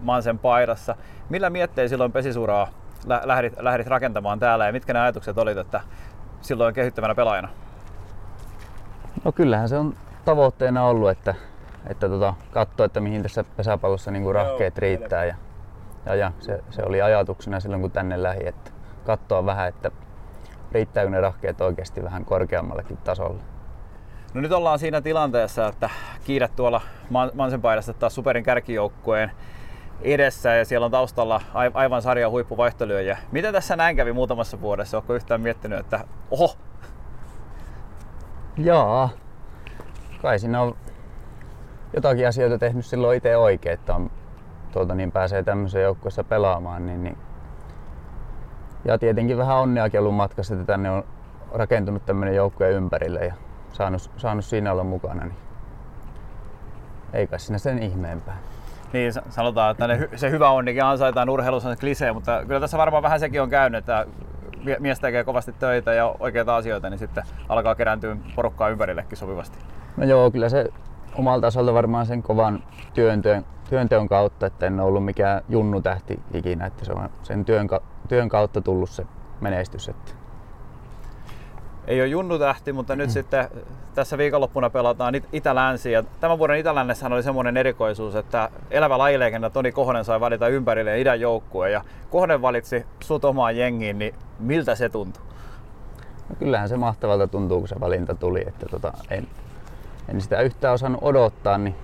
Mansen 0.00 0.38
paidassa. 0.38 0.94
Millä 1.28 1.50
miettein 1.50 1.88
silloin 1.88 2.12
pesisuraa 2.12 2.68
lähdit, 3.24 3.52
lähdit 3.60 3.86
rakentamaan 3.86 4.38
täällä 4.38 4.66
ja 4.66 4.72
mitkä 4.72 4.92
ne 4.92 5.00
ajatukset 5.00 5.38
olit, 5.38 5.58
että 5.58 5.80
silloin 6.40 6.74
kehittyvänä 6.74 7.14
pelaajana? 7.14 7.48
No 9.24 9.32
kyllähän 9.32 9.68
se 9.68 9.78
on 9.78 9.94
tavoitteena 10.24 10.84
ollut, 10.84 11.10
että, 11.10 11.34
että 11.86 12.08
tota, 12.08 12.34
katsoa, 12.50 12.86
että 12.86 13.00
mihin 13.00 13.22
tässä 13.22 13.44
pesäpallossa 13.56 14.10
niin 14.10 14.34
rahkeet 14.34 14.78
riittää. 14.78 15.24
Ja, 15.24 15.34
ja, 16.06 16.14
ja 16.14 16.32
se, 16.38 16.64
se, 16.70 16.82
oli 16.82 17.02
ajatuksena 17.02 17.60
silloin, 17.60 17.82
kun 17.82 17.90
tänne 17.90 18.22
lähi, 18.22 18.46
että 18.46 18.70
katsoa 19.04 19.46
vähän, 19.46 19.68
että 19.68 19.90
riittääkö 20.72 21.10
ne 21.10 21.20
rahkeet 21.20 21.60
oikeasti 21.60 22.02
vähän 22.02 22.24
korkeammallekin 22.24 22.96
tasolle. 22.96 23.42
No 24.34 24.40
nyt 24.40 24.52
ollaan 24.52 24.78
siinä 24.78 25.00
tilanteessa, 25.00 25.66
että 25.66 25.90
kiiret 26.24 26.56
tuolla 26.56 26.80
Mansenpaidassa 27.34 27.92
taas 27.92 28.14
superin 28.14 28.44
kärkijoukkueen 28.44 29.30
edessä 30.02 30.54
ja 30.54 30.64
siellä 30.64 30.84
on 30.84 30.90
taustalla 30.90 31.40
aivan 31.74 32.02
sarjan 32.02 32.30
huippuvaihtolyöjä. 32.30 33.18
Miten 33.32 33.52
tässä 33.52 33.76
näin 33.76 33.96
kävi 33.96 34.12
muutamassa 34.12 34.60
vuodessa? 34.60 34.96
Onko 34.96 35.14
yhtään 35.14 35.40
miettinyt, 35.40 35.78
että 35.78 36.04
oho? 36.30 36.56
Jaa, 38.58 39.08
kai 40.22 40.38
siinä 40.38 40.62
on 40.62 40.76
jotakin 41.94 42.28
asioita 42.28 42.58
tehnyt 42.58 42.86
silloin 42.86 43.16
itse 43.16 43.36
oikein, 43.36 43.74
että 43.74 43.94
on, 43.94 44.10
tuota, 44.72 44.94
niin 44.94 45.12
pääsee 45.12 45.42
tämmöiseen 45.42 45.84
joukkueessa 45.84 46.24
pelaamaan. 46.24 46.86
Niin, 46.86 47.04
niin. 47.04 47.18
Ja 48.84 48.98
tietenkin 48.98 49.38
vähän 49.38 49.56
onneakin 49.56 50.00
ollut 50.00 50.14
matkassa, 50.14 50.54
että 50.54 50.66
tänne 50.66 50.90
on 50.90 51.04
rakentunut 51.52 52.06
tämmöinen 52.06 52.34
joukkue 52.34 52.70
ympärille. 52.70 53.24
Ja 53.24 53.34
saanut, 53.80 54.10
saanut 54.16 54.44
siinä 54.44 54.72
olla 54.72 54.84
mukana, 54.84 55.24
niin 55.24 55.36
ei 57.12 57.26
kai 57.26 57.38
siinä 57.38 57.58
sen 57.58 57.82
ihmeempää. 57.82 58.36
Niin, 58.92 59.12
sanotaan, 59.28 59.70
että 59.70 59.86
ne, 59.86 60.08
se 60.16 60.30
hyvä 60.30 60.50
onnikin 60.50 60.84
ansaitaan 60.84 61.30
urheilussa 61.30 61.68
on 61.68 61.76
klisee, 61.80 62.12
mutta 62.12 62.44
kyllä 62.46 62.60
tässä 62.60 62.78
varmaan 62.78 63.02
vähän 63.02 63.20
sekin 63.20 63.42
on 63.42 63.50
käynyt, 63.50 63.78
että 63.78 64.06
mies 64.78 65.00
tekee 65.00 65.24
kovasti 65.24 65.52
töitä 65.52 65.92
ja 65.92 66.14
oikeita 66.20 66.56
asioita, 66.56 66.90
niin 66.90 66.98
sitten 66.98 67.24
alkaa 67.48 67.74
kerääntyä 67.74 68.16
porukkaa 68.36 68.68
ympärillekin 68.68 69.18
sopivasti. 69.18 69.58
No 69.96 70.04
joo, 70.04 70.30
kyllä 70.30 70.48
se 70.48 70.68
omalta 71.14 71.46
tasolta 71.46 71.74
varmaan 71.74 72.06
sen 72.06 72.22
kovan 72.22 72.62
työnteon, 72.94 73.44
työnteon 73.70 74.08
kautta, 74.08 74.46
että 74.46 74.66
en 74.66 74.80
ole 74.80 74.88
ollut 74.88 75.04
mikään 75.04 75.42
junnu 75.48 75.80
tähti 75.80 76.20
ikinä, 76.34 76.66
että 76.66 76.84
se 76.84 76.92
on 76.92 77.10
sen 77.22 77.44
työn, 77.44 77.68
työn 78.08 78.28
kautta 78.28 78.60
tullut 78.60 78.90
se 78.90 79.06
menestys. 79.40 79.88
Että 79.88 80.12
ei 81.90 82.00
ole 82.00 82.08
Junnu 82.08 82.38
tähti, 82.38 82.72
mutta 82.72 82.96
nyt 82.96 83.06
mm. 83.06 83.12
sitten 83.12 83.48
tässä 83.94 84.18
viikonloppuna 84.18 84.70
pelataan 84.70 85.14
Itä-Länsi. 85.32 85.92
Ja 85.92 86.02
tämän 86.20 86.38
vuoden 86.38 86.58
Itä-Lännessä 86.58 87.06
oli 87.06 87.22
semmoinen 87.22 87.56
erikoisuus, 87.56 88.14
että 88.14 88.50
elävä 88.70 88.98
lajilegenda 88.98 89.50
Toni 89.50 89.72
Kohonen 89.72 90.04
sai 90.04 90.20
valita 90.20 90.48
ympärille 90.48 91.00
idän 91.00 91.20
joukkue. 91.20 91.70
Ja 91.70 91.84
Kohonen 92.10 92.42
valitsi 92.42 92.86
sut 93.00 93.24
omaan 93.24 93.56
jengiin, 93.56 93.98
niin 93.98 94.14
miltä 94.38 94.74
se 94.74 94.88
tuntui? 94.88 95.22
No 96.28 96.36
kyllähän 96.38 96.68
se 96.68 96.76
mahtavalta 96.76 97.28
tuntuu, 97.28 97.58
kun 97.58 97.68
se 97.68 97.80
valinta 97.80 98.14
tuli. 98.14 98.44
Että 98.46 98.66
tota, 98.70 98.92
en, 99.10 99.28
en 100.08 100.20
sitä 100.20 100.40
yhtään 100.40 100.74
osannut 100.74 101.02
odottaa, 101.02 101.58
niin 101.58 101.74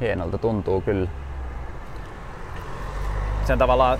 hienolta 0.00 0.38
tuntuu 0.38 0.80
kyllä. 0.80 1.08
Sen 3.44 3.58
tavallaan 3.58 3.98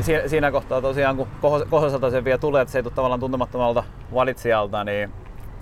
si- 0.00 0.22
siinä 0.28 0.50
kohtaa 0.50 0.80
tosiaan, 0.80 1.16
kun 1.16 1.28
Kohoselta 1.70 2.10
se 2.10 2.24
vielä 2.24 2.38
tulee, 2.38 2.62
että 2.62 2.72
se 2.72 2.78
ei 2.78 2.82
tule 2.82 2.92
tavallaan 2.94 3.20
tuntemattomalta 3.20 3.84
valitsijalta, 4.14 4.84
niin 4.84 5.12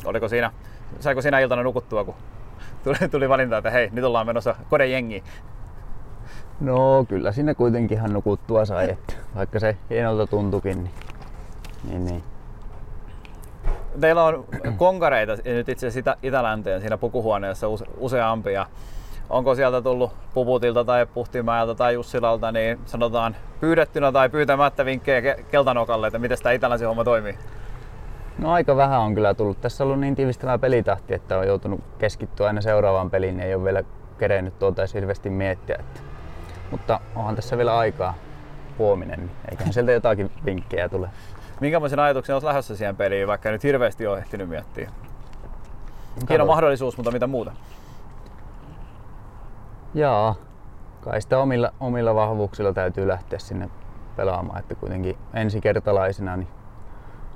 oliko 0.04 0.28
siinä, 0.28 0.52
saiko 1.00 1.22
siinä 1.22 1.38
iltana 1.38 1.62
nukuttua, 1.62 2.04
kun 2.04 2.14
tuli, 2.84 2.96
tuli 3.10 3.28
valinta, 3.28 3.56
että 3.58 3.70
hei, 3.70 3.88
nyt 3.92 4.04
ollaan 4.04 4.26
menossa 4.26 4.54
kodejengiin? 4.70 5.24
No 6.60 7.04
kyllä 7.08 7.32
siinä 7.32 7.54
kuitenkin 7.54 7.98
ihan 7.98 8.12
nukuttua 8.12 8.64
sai, 8.64 8.90
että 8.90 9.14
vaikka 9.36 9.60
se 9.60 9.76
hienolta 9.90 10.26
tuntukin, 10.26 10.84
niin, 10.84 10.92
niin, 11.88 12.04
niin. 12.04 12.22
Teillä 14.00 14.24
on 14.24 14.44
konkareita 14.76 15.32
nyt 15.44 15.68
itse 15.68 15.86
asiassa 15.86 16.16
Itä-Länteen 16.22 16.80
siinä 16.80 16.98
pukuhuoneessa 16.98 17.68
use, 17.68 17.84
useampia. 17.98 18.66
Onko 19.30 19.54
sieltä 19.54 19.82
tullut 19.82 20.12
Puputilta 20.34 20.84
tai 20.84 21.06
Puhtimäeltä 21.06 21.74
tai 21.74 21.94
Jussilalta, 21.94 22.52
niin 22.52 22.78
sanotaan 22.86 23.36
pyydettynä 23.60 24.12
tai 24.12 24.28
pyytämättä 24.28 24.84
vinkkejä 24.84 25.36
Keltanokalle, 25.50 26.06
että 26.06 26.18
miten 26.18 26.38
tämä 26.42 26.52
Itälänsi 26.52 26.84
homma 26.84 27.04
toimii? 27.04 27.38
No 28.38 28.52
aika 28.52 28.76
vähän 28.76 29.00
on 29.00 29.14
kyllä 29.14 29.34
tullut. 29.34 29.60
Tässä 29.60 29.84
on 29.84 29.86
ollut 29.86 30.00
niin 30.00 30.14
tiivistävä 30.14 30.58
pelitahti, 30.58 31.14
että 31.14 31.38
on 31.38 31.46
joutunut 31.46 31.80
keskittyä 31.98 32.46
aina 32.46 32.60
seuraavaan 32.60 33.10
peliin, 33.10 33.36
niin 33.36 33.46
ei 33.46 33.54
ole 33.54 33.64
vielä 33.64 33.82
kerennyt 34.18 34.58
tuota 34.58 34.82
edes 34.82 34.94
hirveästi 34.94 35.30
miettiä. 35.30 35.76
Että... 35.80 36.00
Mutta 36.70 37.00
onhan 37.16 37.36
tässä 37.36 37.56
vielä 37.56 37.78
aikaa 37.78 38.14
huominen, 38.78 39.18
niin 39.18 39.30
eiköhän 39.50 39.72
sieltä 39.72 39.92
jotakin 39.92 40.30
vinkkejä 40.44 40.88
tule. 40.88 41.08
Minkälaisen 41.60 41.98
ajatuksen 41.98 42.34
olet 42.34 42.44
lähdössä 42.44 42.76
siihen 42.76 42.96
peliin, 42.96 43.26
vaikka 43.26 43.50
nyt 43.50 43.64
hirveästi 43.64 44.06
ole 44.06 44.18
ehtinyt 44.18 44.48
miettiä? 44.48 44.90
Hieno 46.28 46.46
mahdollisuus, 46.46 46.96
mutta 46.96 47.10
mitä 47.10 47.26
muuta? 47.26 47.52
Jaa, 49.94 50.34
kai 51.00 51.22
sitä 51.22 51.38
omilla, 51.38 51.72
omilla 51.80 52.14
vahvuuksilla 52.14 52.72
täytyy 52.72 53.08
lähteä 53.08 53.38
sinne 53.38 53.70
pelaamaan, 54.16 54.58
että 54.58 54.74
kuitenkin 54.74 55.18
ensikertalaisena 55.34 56.36
niin 56.36 56.48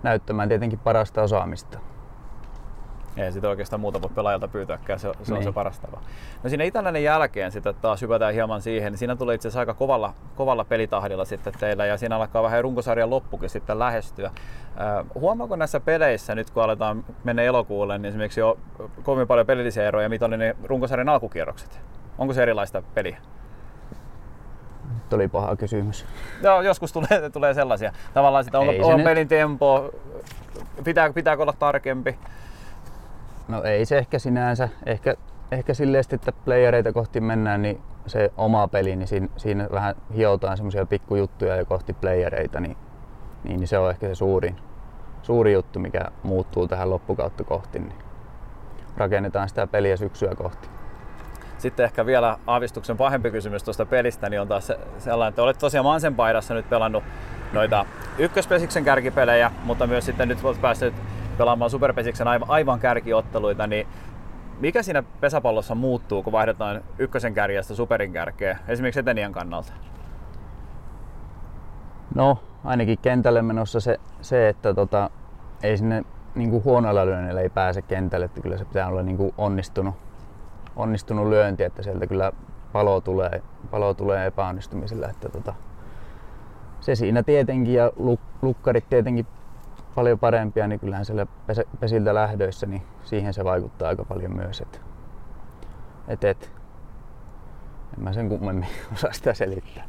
näyttämään 0.03 0.49
tietenkin 0.49 0.79
parasta 0.79 1.23
osaamista. 1.23 1.79
Ei 3.17 3.33
sitä 3.33 3.49
oikeastaan 3.49 3.81
muuta 3.81 4.03
voi 4.03 4.11
pelaajalta 4.15 4.49
pyytääkään, 4.49 4.99
se, 4.99 5.09
se 5.09 5.15
niin. 5.19 5.37
on 5.37 5.43
se 5.43 5.49
niin. 5.49 5.55
parasta. 5.55 5.89
No 6.43 6.49
siinä 6.49 6.65
Itäläinen 6.65 7.05
jälkeen 7.05 7.53
sitten 7.53 7.75
taas 7.75 8.03
hypätään 8.03 8.35
hieman 8.35 8.63
siihen, 8.63 8.93
niin 8.93 8.99
siinä 8.99 9.17
tulee 9.17 9.35
itse 9.35 9.49
asiassa 9.49 9.61
aika 9.61 9.75
kovalla, 9.75 10.15
kovalla 10.37 10.65
pelitahdilla 10.65 11.25
sitten 11.25 11.53
teillä 11.61 11.87
ja 11.87 11.97
siinä 11.97 12.17
alkaa 12.17 12.43
vähän 12.43 12.63
runkosarjan 12.63 13.11
loppukin 13.11 13.51
sitten 13.51 13.79
lähestyä. 13.79 14.31
huomaako 15.15 15.57
näissä 15.57 15.81
peleissä 15.81 16.35
nyt 16.35 16.51
kun 16.51 16.63
aletaan 16.63 17.05
mennä 17.25 17.43
elokuulle, 17.43 17.99
niin 17.99 18.09
esimerkiksi 18.09 18.41
jo 18.41 18.59
kovin 19.03 19.27
paljon 19.27 19.47
pelillisiä 19.47 19.89
eroja, 19.89 20.09
mitä 20.09 20.27
oli 20.27 20.37
ne 20.37 20.57
runkosarjan 20.65 21.09
alkukierrokset? 21.09 21.81
Onko 22.19 22.35
se 22.35 22.43
erilaista 22.43 22.83
peliä? 22.95 23.19
Nyt 24.95 25.13
oli 25.13 25.29
paha 25.29 25.57
kysymys. 25.57 26.07
Joo, 26.43 26.63
joskus 26.63 26.93
tulee, 26.93 27.31
tulee 27.33 27.55
sellaisia. 27.55 27.93
Tavallaan 28.15 28.45
sitä 28.45 28.59
on, 28.59 28.69
on 28.83 29.03
pelin 29.03 29.29
tempo, 29.29 29.91
pitää, 30.85 31.13
pitääkö 31.13 31.43
olla 31.43 31.55
tarkempi? 31.59 32.19
No 33.49 33.63
ei 33.63 33.85
se 33.85 33.99
ehkä 33.99 34.19
sinänsä. 34.19 34.69
Ehkä, 34.87 35.15
ehkä 35.53 35.75
silleen, 35.75 36.05
että 36.13 36.33
playereita 36.45 36.93
kohti 36.93 37.21
mennään, 37.21 37.63
niin 37.63 37.83
se 38.07 38.33
oma 38.37 38.69
peli, 38.69 38.97
niin 38.97 39.09
siinä, 39.09 39.29
siinä 39.37 39.69
vähän 39.73 39.95
hiotaan 40.17 40.57
semmoisia 40.57 40.87
pikkujuttuja 40.87 41.57
jo 41.57 41.65
kohti 41.65 41.93
playereita, 41.93 42.61
niin, 42.61 42.77
niin, 43.45 43.61
niin 43.61 43.69
se 43.69 43.79
on 43.79 43.91
ehkä 43.91 44.09
se 44.09 44.15
suurin, 44.15 44.57
suuri 45.23 45.53
juttu, 45.53 45.79
mikä 45.79 46.05
muuttuu 46.23 46.69
tähän 46.69 46.91
loppukautta 46.91 47.45
kohti. 47.45 47.79
Niin 47.79 47.99
rakennetaan 48.97 49.49
sitä 49.49 49.67
peliä 49.67 49.97
syksyä 49.97 50.35
kohti. 50.35 50.69
Sitten 51.59 51.85
ehkä 51.85 52.07
vielä 52.07 52.39
aavistuksen 52.47 52.97
pahempi 52.97 53.31
kysymys 53.31 53.63
tuosta 53.63 53.87
pelistä, 53.87 54.29
niin 54.29 54.41
on 54.41 54.49
taas 54.49 54.73
sellainen, 54.99 55.29
että 55.29 55.43
olet 55.43 55.59
tosiaan 55.59 55.85
Mansen 55.85 56.15
paidassa 56.15 56.55
nyt 56.55 56.71
pelannut 56.71 57.05
noita 57.53 57.87
ykköspesiksen 58.19 58.85
kärkipelejä, 58.85 59.51
mutta 59.65 59.87
myös 59.87 60.05
sitten 60.07 60.29
nyt 60.29 60.45
olet 60.45 60.61
päässyt 60.61 60.95
pelaamaan 61.39 61.71
superpesiksen 61.71 62.27
aivan, 62.49 62.81
kärkiotteluita, 62.81 63.67
niin 63.67 63.87
mikä 64.61 64.83
siinä 64.83 65.03
pesäpallossa 65.21 65.75
muuttuu, 65.75 66.23
kun 66.23 66.33
vaihdetaan 66.33 66.83
ykkösen 66.99 67.35
kärjestä 67.35 67.75
superin 67.75 68.13
kärkeä, 68.13 68.59
esimerkiksi 68.69 69.01
Etenian 69.01 69.33
kannalta? 69.33 69.73
No, 72.15 72.39
ainakin 72.65 72.99
kentälle 72.99 73.43
menossa 73.43 73.81
se, 73.81 74.01
se 74.21 74.49
että 74.49 74.75
tota, 74.75 75.11
ei 75.63 75.79
sinne 75.79 76.05
niin 76.35 76.65
huonoilla 76.65 77.07
lyönneillä 77.07 77.41
ei 77.41 77.51
pääse 77.51 77.83
kentälle, 77.83 78.25
että 78.25 78.41
kyllä 78.41 78.57
se 78.57 78.65
pitää 78.65 78.89
olla 78.89 79.03
niin 79.03 79.17
kuin 79.17 79.35
onnistunut, 79.39 79.95
onnistunut 80.79 81.27
lyönti, 81.27 81.63
että 81.63 81.83
sieltä 81.83 82.07
kyllä 82.07 82.33
palo 82.73 83.01
tulee, 83.01 83.43
palo 83.71 83.95
tulee 83.95 84.27
epäonnistumisilla. 84.27 85.09
Että 85.09 85.29
tota, 85.29 85.55
se 86.81 86.95
siinä 86.95 87.23
tietenkin 87.23 87.75
ja 87.75 87.93
luk, 87.97 88.21
lukkarit 88.43 88.89
tietenkin 88.89 89.27
paljon 89.95 90.19
parempia, 90.19 90.67
niin 90.67 90.81
kyllähän 90.81 91.05
siellä 91.05 91.27
pesiltä 91.81 92.15
lähdöissä, 92.15 92.67
niin 92.67 92.83
siihen 93.05 93.35
se 93.35 93.45
vaikuttaa 93.45 93.89
aika 93.89 94.05
paljon 94.05 94.37
myös. 94.37 94.61
Et, 94.61 94.81
et, 96.09 96.25
et. 96.25 96.53
En 97.99 98.05
mä 98.05 98.13
sen 98.13 98.29
kummemmin 98.29 98.69
osaa 98.95 99.13
sitä 99.13 99.35
selittää. 99.35 99.85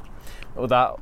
Mutta 0.55 0.97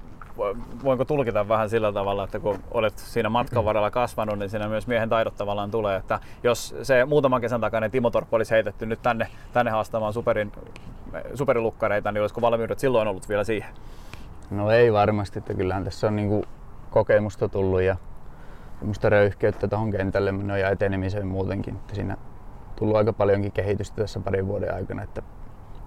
voinko 0.84 1.06
tulkita 1.06 1.48
vähän 1.48 1.70
sillä 1.70 1.94
tavalla, 1.94 2.24
että 2.24 2.40
kun 2.40 2.60
olet 2.72 2.98
siinä 2.98 3.30
matkan 3.30 3.66
varrella 3.66 3.92
kasvanut, 3.92 4.40
niin 4.40 4.50
siinä 4.50 4.68
myös 4.68 4.88
miehen 4.88 5.10
taidot 5.10 5.36
tavallaan 5.36 5.72
tulee, 5.72 5.98
että 5.98 6.20
jos 6.44 6.76
se 6.84 7.06
muutaman 7.06 7.42
kesän 7.42 7.62
takainen 7.62 7.92
Timo 7.92 8.10
Torppo 8.10 8.36
olisi 8.36 8.52
heitetty 8.52 8.86
nyt 8.86 9.02
tänne, 9.02 9.28
tänne 9.54 9.72
haastamaan 9.72 10.14
superin, 10.14 10.52
superilukkareita, 11.34 12.12
niin 12.12 12.22
olisiko 12.22 12.42
valmiudet 12.42 12.80
silloin 12.80 13.08
ollut 13.08 13.30
vielä 13.30 13.44
siihen? 13.44 13.70
No 14.52 14.72
ei 14.72 14.94
varmasti, 14.94 15.40
että 15.40 15.54
kyllähän 15.54 15.84
tässä 15.84 16.08
on 16.08 16.16
niinku 16.16 16.46
kokemusta 16.90 17.50
tullut 17.50 17.82
ja 17.82 17.96
semmoista 18.80 19.10
röyhkeyttä 19.10 19.68
tuohon 19.68 19.92
kentälle 19.92 20.34
ja 20.60 20.70
etenemiseen 20.70 21.28
muutenkin. 21.28 21.76
Että 21.76 21.96
siinä 21.96 22.18
tullut 22.76 22.96
aika 22.96 23.14
paljonkin 23.14 23.52
kehitystä 23.52 24.02
tässä 24.02 24.20
parin 24.20 24.48
vuoden 24.48 24.74
aikana, 24.74 25.04
että, 25.04 25.22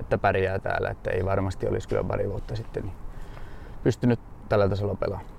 että 0.00 0.18
pärjää 0.18 0.58
täällä. 0.58 0.90
Että 0.90 1.10
ei 1.10 1.24
varmasti 1.24 1.68
olisi 1.68 1.88
kyllä 1.88 2.04
pari 2.04 2.30
vuotta 2.30 2.56
sitten 2.56 2.82
niin 2.82 2.94
pystynyt 3.82 4.20
tällä 4.50 4.68
tasolla 4.68 4.94
pelaamaan. 4.94 5.30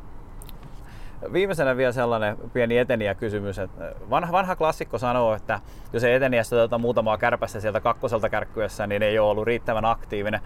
Viimeisenä 1.34 1.77
vielä 1.77 1.91
sellainen 1.91 2.38
pieni 2.53 2.77
eteniä 2.77 3.15
kysymys. 3.15 3.60
Että 3.60 3.91
vanha, 4.10 4.32
vanha 4.32 4.56
klassikko 4.56 4.98
sanoo, 4.98 5.36
että 5.36 5.60
jos 5.94 6.03
ei 6.03 6.15
eteniästä 6.15 6.56
tuota 6.56 6.77
muutamaa 6.77 7.18
kärpästä 7.18 7.60
sieltä 7.60 7.80
kakkoselta 7.80 8.30
kärkkyessä, 8.30 8.88
niin 8.88 9.03
ei 9.03 9.20
ole 9.20 9.30
ollut 9.30 9.46
riittävän 9.46 9.86
aktiivinen. 9.86 10.41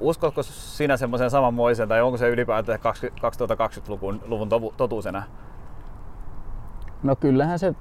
Uskotko 0.00 0.42
sinä 0.42 0.96
semmoisen 0.96 1.30
samanmoisen 1.30 1.88
tai 1.88 2.02
onko 2.02 2.16
se 2.16 2.28
ylipäätään 2.28 2.78
2020-luvun 2.78 4.20
luvun 4.26 4.48
totuusena? 4.76 5.22
No 7.02 7.16
kyllähän 7.16 7.58
se 7.58 7.74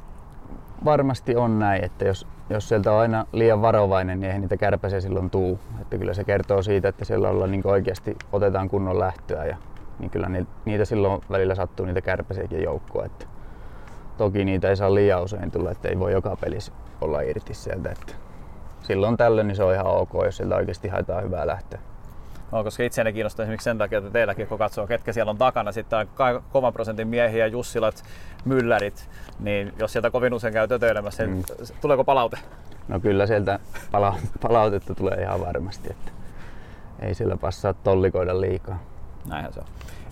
varmasti 0.86 1.36
on 1.36 1.60
näin, 1.60 1.84
että 1.84 2.06
jos, 2.06 2.28
jos 2.50 2.70
sieltä 2.70 2.92
on 2.92 3.00
aina 3.00 3.26
liian 3.32 3.62
varovainen, 3.62 4.20
niin 4.20 4.28
eihän 4.28 4.42
niitä 4.42 4.58
kärpäsiä 4.58 5.02
silloin 5.02 5.30
tuu. 5.30 5.60
Että 5.82 5.98
kyllä 5.98 6.14
se 6.14 6.24
kertoo 6.24 6.62
siitä, 6.62 6.88
että 6.88 7.06
siellä 7.06 7.30
ollaan 7.30 7.52
niin 7.52 7.68
oikeasti 7.68 8.18
otetaan 8.32 8.70
kunnon 8.70 9.00
lähtöä 9.00 9.46
ja 9.46 9.58
niin 10.04 10.12
kyllä 10.12 10.30
niitä 10.66 10.86
silloin 10.86 11.22
välillä 11.30 11.56
sattuu 11.56 11.86
niitä 11.86 12.02
kärpäsiäkin 12.02 12.64
joukkoa. 12.64 13.06
Että 13.06 13.26
toki 14.18 14.46
niitä 14.46 14.70
ei 14.70 14.76
saa 14.76 14.96
liian 14.96 15.24
usein 15.24 15.52
tulla, 15.52 15.72
että 15.72 15.90
ei 15.90 16.00
voi 16.00 16.12
joka 16.12 16.36
pelissä 16.36 16.72
olla 17.02 17.22
irti 17.22 17.54
sieltä. 17.54 17.92
Että 17.92 18.14
silloin 18.82 19.18
tällöin 19.18 19.48
niin 19.48 19.56
se 19.56 19.64
on 19.64 19.74
ihan 19.74 19.86
ok, 19.86 20.14
jos 20.26 20.38
sieltä 20.38 20.56
oikeasti 20.56 20.88
haetaan 20.88 21.24
hyvää 21.24 21.48
lähtöä. 21.48 21.80
No, 22.52 22.64
koska 22.64 22.84
itseäni 22.84 23.14
kiinnostaa 23.14 23.44
esimerkiksi 23.44 23.64
sen 23.64 23.78
takia, 23.78 23.98
että 23.98 24.12
teilläkin 24.12 24.48
kun 24.48 24.58
katsoo, 24.58 24.88
ketkä 24.88 25.14
siellä 25.14 25.30
on 25.30 25.38
takana, 25.38 25.72
sitten 25.72 26.00
on 26.00 26.08
kovan 26.52 26.74
prosentin 26.74 27.08
miehiä, 27.08 27.48
Jussilat, 27.48 28.04
Myllärit, 28.46 29.10
niin 29.40 29.74
jos 29.80 29.92
sieltä 29.94 30.12
kovin 30.12 30.34
usein 30.34 30.54
käy 30.54 30.68
tötöilemässä, 30.68 31.26
niin 31.26 31.38
mm. 31.38 31.66
tuleeko 31.82 32.04
palaute? 32.04 32.38
No 32.88 33.00
kyllä 33.00 33.28
sieltä 33.28 33.60
pala- 33.92 34.20
palautetta 34.42 34.96
tulee 34.96 35.22
ihan 35.22 35.42
varmasti, 35.42 35.90
että 35.92 36.12
ei 37.00 37.14
sillä 37.14 37.38
passaa 37.38 37.74
tollikoida 37.74 38.42
liikaa. 38.42 38.80
Näinhän 39.26 39.54
se 39.54 39.60
on. 39.60 39.66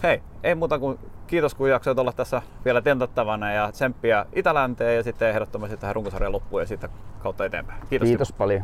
Hei, 0.03 0.23
ei 0.43 0.55
muuta 0.55 0.79
kuin 0.79 0.99
kiitos 1.27 1.55
kun 1.55 1.69
jaksoit 1.69 1.99
olla 1.99 2.11
tässä 2.11 2.41
vielä 2.65 2.81
tentattavana 2.81 3.51
ja 3.51 3.71
tsemppiä 3.71 4.25
Itälänteen 4.33 4.95
ja 4.95 5.03
sitten 5.03 5.29
ehdottomasti 5.29 5.77
tähän 5.77 5.95
runkosarjan 5.95 6.31
loppuun 6.31 6.61
ja 6.61 6.65
sitten 6.65 6.89
kautta 7.19 7.45
eteenpäin. 7.45 7.81
Kiitos. 7.89 8.07
Kiitos 8.07 8.33
paljon. 8.33 8.63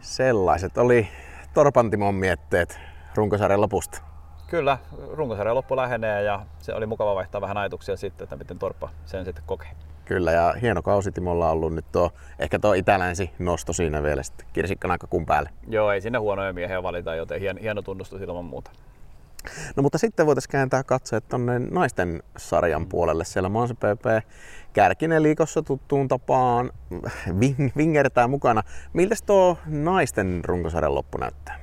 Sellaiset 0.00 0.78
oli 0.78 1.08
Torpantimon 1.54 2.14
mietteet 2.14 2.80
runkosarjan 3.14 3.60
lopusta. 3.60 4.02
Kyllä, 4.46 4.78
runkosarjan 5.12 5.56
loppu 5.56 5.76
lähenee 5.76 6.22
ja 6.22 6.46
se 6.58 6.74
oli 6.74 6.86
mukava 6.86 7.14
vaihtaa 7.14 7.40
vähän 7.40 7.56
ajatuksia 7.56 7.96
sitten, 7.96 8.24
että 8.24 8.36
miten 8.36 8.58
Torppa 8.58 8.88
sen 9.04 9.24
sitten 9.24 9.44
kokee. 9.46 9.70
Kyllä, 10.04 10.32
ja 10.32 10.54
hieno 10.62 10.82
kausi 10.82 11.12
Timolla 11.12 11.46
on 11.46 11.52
ollut 11.52 11.74
nyt 11.74 11.84
tuo, 11.92 12.10
ehkä 12.38 12.58
tuo 12.58 12.74
itälänsi 12.74 13.30
nosto 13.38 13.72
siinä 13.72 14.02
vielä 14.02 14.22
sitten 14.22 14.46
kirsikkana 14.52 14.92
aika 14.92 15.06
kun 15.06 15.26
päälle. 15.26 15.50
Joo, 15.68 15.92
ei 15.92 16.00
sinne 16.00 16.18
huonoja 16.18 16.52
miehiä 16.52 16.82
valita, 16.82 17.14
joten 17.14 17.40
hieno, 17.40 17.60
hieno 17.62 17.82
tunnustus 17.82 18.20
ilman 18.20 18.44
muuta. 18.44 18.70
No 19.76 19.82
mutta 19.82 19.98
sitten 19.98 20.26
voitaisiin 20.26 20.50
kääntää 20.52 20.84
katseet 20.84 21.28
tuonne 21.28 21.58
naisten 21.58 22.22
sarjan 22.36 22.86
puolelle. 22.86 23.24
Siellä 23.24 23.48
Manse 23.48 23.74
PP 23.74 24.26
Kärkinen 24.72 25.22
liikossa 25.22 25.62
tuttuun 25.62 26.08
tapaan 26.08 26.70
vingertää 27.76 28.28
mukana. 28.28 28.62
Miltä 28.92 29.14
tuo 29.26 29.58
naisten 29.66 30.40
runkosarjan 30.44 30.94
loppu 30.94 31.18
näyttää? 31.18 31.61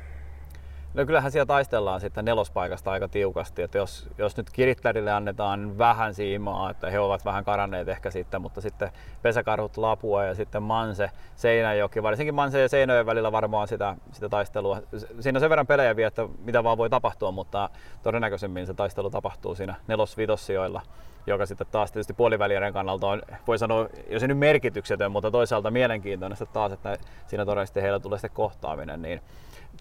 No 0.93 1.05
kyllähän 1.05 1.31
siellä 1.31 1.45
taistellaan 1.45 2.01
sitten 2.01 2.25
nelospaikasta 2.25 2.91
aika 2.91 3.07
tiukasti, 3.07 3.61
että 3.61 3.77
jos, 3.77 4.09
jos 4.17 4.37
nyt 4.37 4.49
kirittärille 4.49 5.11
annetaan 5.11 5.77
vähän 5.77 6.13
siimaa, 6.13 6.69
että 6.69 6.89
he 6.89 6.99
ovat 6.99 7.25
vähän 7.25 7.43
karanneet 7.43 7.87
ehkä 7.87 8.11
sitten, 8.11 8.41
mutta 8.41 8.61
sitten 8.61 8.91
pesäkarhut 9.21 9.77
Lapua 9.77 10.23
ja 10.23 10.35
sitten 10.35 10.63
Manse, 10.63 11.11
Seinäjoki, 11.35 12.03
varsinkin 12.03 12.35
Manse 12.35 12.61
ja 12.61 12.69
Seinäjoen 12.69 13.05
välillä 13.05 13.31
varmaan 13.31 13.67
sitä, 13.67 13.95
sitä 14.11 14.29
taistelua. 14.29 14.81
Siinä 15.19 15.37
on 15.37 15.41
sen 15.41 15.49
verran 15.49 15.67
pelejä 15.67 15.95
vielä, 15.95 16.07
että 16.07 16.27
mitä 16.43 16.63
vaan 16.63 16.77
voi 16.77 16.89
tapahtua, 16.89 17.31
mutta 17.31 17.69
todennäköisemmin 18.03 18.67
se 18.67 18.73
taistelu 18.73 19.09
tapahtuu 19.09 19.55
siinä 19.55 19.75
nelos-vitossijoilla 19.87 20.81
joka 21.27 21.45
sitten 21.45 21.67
taas 21.71 21.91
tietysti 21.91 22.13
puolivälierän 22.13 22.73
kannalta 22.73 23.07
on, 23.07 23.21
voi 23.47 23.57
sanoa, 23.57 23.89
jos 24.09 24.23
ei 24.23 24.27
nyt 24.27 24.37
merkityksetön, 24.37 25.11
mutta 25.11 25.31
toisaalta 25.31 25.71
mielenkiintoinen 25.71 26.37
taas, 26.53 26.71
että 26.71 26.97
siinä 27.27 27.45
todennäköisesti 27.45 27.81
heillä 27.81 27.99
tulee 27.99 28.19
sitten 28.19 28.35
kohtaaminen. 28.35 29.01
Niin 29.01 29.21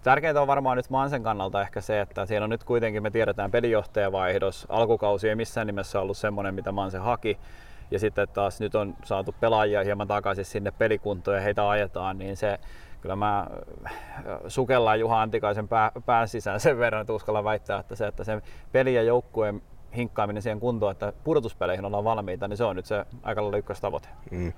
tärkeintä 0.03 0.41
on 0.41 0.47
varmaan 0.47 0.77
nyt 0.77 0.89
Mansen 0.89 1.23
kannalta 1.23 1.61
ehkä 1.61 1.81
se, 1.81 2.01
että 2.01 2.25
siellä 2.25 2.43
on 2.43 2.49
nyt 2.49 2.63
kuitenkin, 2.63 3.03
me 3.03 3.11
tiedetään 3.11 3.51
pelijohtajavaihdos, 3.51 4.65
alkukausi 4.69 5.29
ei 5.29 5.35
missään 5.35 5.67
nimessä 5.67 6.01
ollut 6.01 6.17
semmoinen, 6.17 6.55
mitä 6.55 6.71
Manse 6.71 6.97
haki, 6.97 7.39
ja 7.91 7.99
sitten 7.99 8.27
taas 8.27 8.59
nyt 8.59 8.75
on 8.75 8.95
saatu 9.03 9.35
pelaajia 9.39 9.83
hieman 9.83 10.07
takaisin 10.07 10.45
sinne 10.45 10.71
pelikuntoon 10.71 11.37
ja 11.37 11.43
heitä 11.43 11.69
ajetaan, 11.69 12.17
niin 12.17 12.37
se 12.37 12.59
kyllä 13.01 13.15
mä 13.15 13.39
äh, 13.85 13.93
sukellaan 14.47 14.99
Juha 14.99 15.21
Antikaisen 15.21 15.67
pää, 15.67 15.91
pään 16.05 16.27
sisään 16.27 16.59
sen 16.59 16.79
verran, 16.79 17.01
että 17.01 17.13
uskallan 17.13 17.43
väittää, 17.43 17.79
että 17.79 17.95
se, 17.95 18.07
että 18.07 18.23
se 18.23 18.41
peli 18.71 18.95
ja 18.95 19.03
joukkueen 19.03 19.61
hinkkaaminen 19.95 20.43
siihen 20.43 20.59
kuntoon, 20.59 20.91
että 20.91 21.13
pudotuspeleihin 21.23 21.85
ollaan 21.85 22.03
valmiita, 22.03 22.47
niin 22.47 22.57
se 22.57 22.63
on 22.63 22.75
nyt 22.75 22.85
se 22.85 23.05
aika 23.23 23.41
lailla 23.41 23.57
ykköstavoite. 23.57 24.07
Mm. 24.31 24.53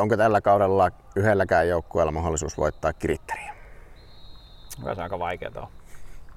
Onko 0.00 0.16
tällä 0.16 0.40
kaudella 0.40 0.90
yhdelläkään 1.16 1.68
joukkueella 1.68 2.12
mahdollisuus 2.12 2.58
voittaa 2.58 2.92
kirittäriä? 2.92 3.57
Se 4.82 4.90
on 4.90 5.00
aika 5.00 5.18
vaikeaa. 5.18 5.70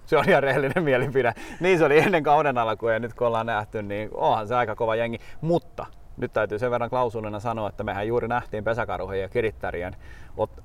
Se 0.05 0.17
on 0.17 0.29
ihan 0.29 0.43
rehellinen 0.43 0.83
mielipide. 0.83 1.33
Niin 1.59 1.77
se 1.77 1.85
oli 1.85 1.99
ennen 1.99 2.23
kauden 2.23 2.57
alkua 2.57 2.93
ja 2.93 2.99
nyt 2.99 3.13
kun 3.13 3.27
ollaan 3.27 3.45
nähty, 3.45 3.83
niin 3.83 4.09
onhan 4.13 4.47
se 4.47 4.55
aika 4.55 4.75
kova 4.75 4.95
jengi. 4.95 5.19
Mutta 5.41 5.85
nyt 6.17 6.33
täytyy 6.33 6.59
sen 6.59 6.71
verran 6.71 6.89
klausulina 6.89 7.39
sanoa, 7.39 7.69
että 7.69 7.83
mehän 7.83 8.07
juuri 8.07 8.27
nähtiin 8.27 8.63
pesäkarhujen 8.63 9.21
ja 9.21 9.29
kirittärien 9.29 9.95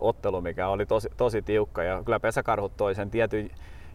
ottelu, 0.00 0.40
mikä 0.40 0.68
oli 0.68 0.86
tosi, 0.86 1.08
tosi 1.16 1.42
tiukka. 1.42 1.82
Ja 1.82 2.02
kyllä 2.04 2.20
pesäkarhut 2.20 2.76
toi 2.76 2.94
sen 2.94 3.10
tietyn 3.10 3.50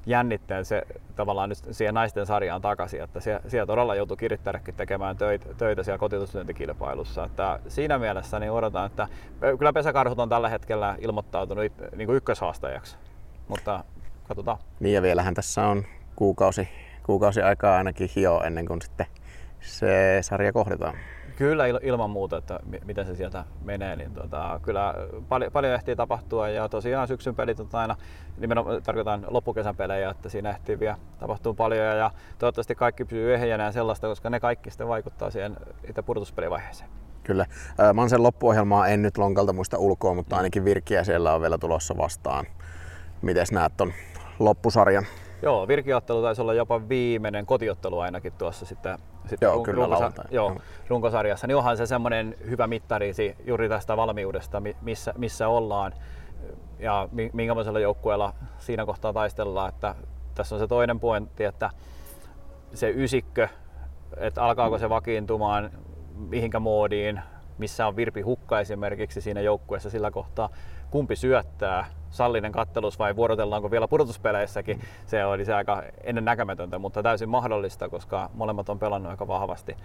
jännitteen 0.05 0.65
se 0.65 0.81
tavallaan 1.15 1.49
nyt 1.49 1.57
siihen 1.71 1.93
naisten 1.93 2.25
sarjaan 2.25 2.61
takaisin, 2.61 3.03
että 3.03 3.19
siellä, 3.19 3.41
siellä 3.47 3.65
todella 3.65 3.95
joutui 3.95 4.17
kirittäräkin 4.17 4.75
tekemään 4.75 5.17
töitä, 5.17 5.53
töitä 5.57 5.83
siellä 5.83 5.97
kotituslyöntikilpailussa. 5.97 7.23
Että 7.23 7.59
siinä 7.67 7.99
mielessä 7.99 8.39
niin 8.39 8.51
odotan, 8.51 8.85
että 8.85 9.07
kyllä 9.57 9.73
pesäkarhut 9.73 10.19
on 10.19 10.29
tällä 10.29 10.49
hetkellä 10.49 10.95
ilmoittautunut 10.99 11.65
niin 11.95 12.05
kuin 12.05 12.15
ykköshaastajaksi, 12.15 12.97
mutta 13.51 13.83
katsotaan. 14.27 14.57
Niin 14.79 14.95
ja 14.95 15.01
vielähän 15.01 15.33
tässä 15.33 15.65
on 15.67 15.83
kuukausi, 16.15 16.69
kuukausi 17.03 17.41
aikaa 17.41 17.77
ainakin 17.77 18.09
hio 18.15 18.41
ennen 18.43 18.65
kuin 18.65 18.81
sitten 18.81 19.05
se 19.61 20.17
sarja 20.21 20.53
kohdataan. 20.53 20.95
Kyllä 21.35 21.63
ilman 21.81 22.09
muuta, 22.09 22.37
että 22.37 22.59
miten 22.85 23.05
se 23.05 23.15
sieltä 23.15 23.45
menee, 23.63 23.95
niin 23.95 24.13
tota, 24.13 24.59
kyllä 24.63 24.93
paljon, 25.29 25.51
paljon 25.51 25.73
ehtii 25.73 25.95
tapahtua 25.95 26.49
ja 26.49 26.69
tosiaan 26.69 27.07
syksyn 27.07 27.35
pelit 27.35 27.59
on 27.59 27.69
aina, 27.73 27.95
nimenomaan 28.37 28.83
tarkoitan 28.83 29.25
loppukesän 29.27 29.75
pelejä, 29.75 30.09
että 30.09 30.29
siinä 30.29 30.49
ehtii 30.49 30.79
vielä 30.79 30.97
tapahtuu 31.19 31.53
paljon 31.53 31.97
ja 31.97 32.11
toivottavasti 32.39 32.75
kaikki 32.75 33.05
pysyy 33.05 33.33
ehjänä 33.33 33.63
ja 33.63 33.71
sellaista, 33.71 34.07
koska 34.07 34.29
ne 34.29 34.39
kaikki 34.39 34.69
sitten 34.69 34.87
vaikuttaa 34.87 35.31
siihen 35.31 35.57
itse 35.89 36.01
pudotuspelivaiheeseen. 36.01 36.89
Kyllä. 37.23 37.45
Mansen 37.93 38.23
loppuohjelmaa 38.23 38.87
en 38.87 39.01
nyt 39.01 39.17
lonkalta 39.17 39.53
muista 39.53 39.77
ulkoa, 39.77 40.13
mutta 40.13 40.37
ainakin 40.37 40.65
virkiä 40.65 41.03
siellä 41.03 41.33
on 41.33 41.41
vielä 41.41 41.57
tulossa 41.57 41.97
vastaan. 41.97 42.45
Miten 43.21 43.45
näet 43.51 43.73
ton 43.77 43.93
loppusarjan? 44.39 45.05
Joo, 45.41 45.67
virkiottelu 45.67 46.21
taisi 46.21 46.41
olla 46.41 46.53
jopa 46.53 46.89
viimeinen 46.89 47.45
kotiottelu 47.45 47.99
ainakin 47.99 48.33
tuossa 48.33 48.65
sitten, 48.65 48.99
sitten 49.25 49.47
joo, 49.47 49.55
run- 49.55 49.63
kyllä, 49.63 49.85
runkosa- 49.85 50.27
joo, 50.31 50.55
runkosarjassa. 50.87 51.47
Niin 51.47 51.55
onhan 51.55 51.77
se 51.77 51.85
semmoinen 51.85 52.35
hyvä 52.49 52.67
mittari 52.67 53.13
juuri 53.45 53.69
tästä 53.69 53.97
valmiudesta, 53.97 54.61
missä, 54.81 55.13
missä 55.17 55.47
ollaan 55.47 55.93
ja 56.79 57.09
minkälaisella 57.33 57.79
joukkueella 57.79 58.33
siinä 58.57 58.85
kohtaa 58.85 59.13
taistellaan. 59.13 59.69
Että 59.69 59.95
tässä 60.35 60.55
on 60.55 60.59
se 60.59 60.67
toinen 60.67 60.99
pointti, 60.99 61.43
että 61.43 61.69
se 62.73 62.89
ysikkö, 62.89 63.47
että 64.17 64.43
alkaako 64.43 64.77
se 64.77 64.89
vakiintumaan 64.89 65.71
mihinkä 66.15 66.59
moodiin, 66.59 67.21
missä 67.57 67.87
on 67.87 67.95
Virpi 67.95 68.21
Hukka 68.21 68.59
esimerkiksi 68.59 69.21
siinä 69.21 69.41
joukkueessa 69.41 69.89
sillä 69.89 70.11
kohtaa, 70.11 70.49
kumpi 70.91 71.15
syöttää, 71.15 71.85
sallinen 72.09 72.51
kattelus 72.51 72.99
vai 72.99 73.15
vuorotellaanko 73.15 73.71
vielä 73.71 73.87
pudotuspeleissäkin. 73.87 74.81
Se 75.05 75.25
oli 75.25 75.45
se 75.45 75.53
aika 75.53 75.83
ennen 76.03 76.25
näkemätöntä, 76.25 76.79
mutta 76.79 77.03
täysin 77.03 77.29
mahdollista, 77.29 77.89
koska 77.89 78.29
molemmat 78.33 78.69
on 78.69 78.79
pelannut 78.79 79.09
aika 79.09 79.27
vahvasti. 79.27 79.75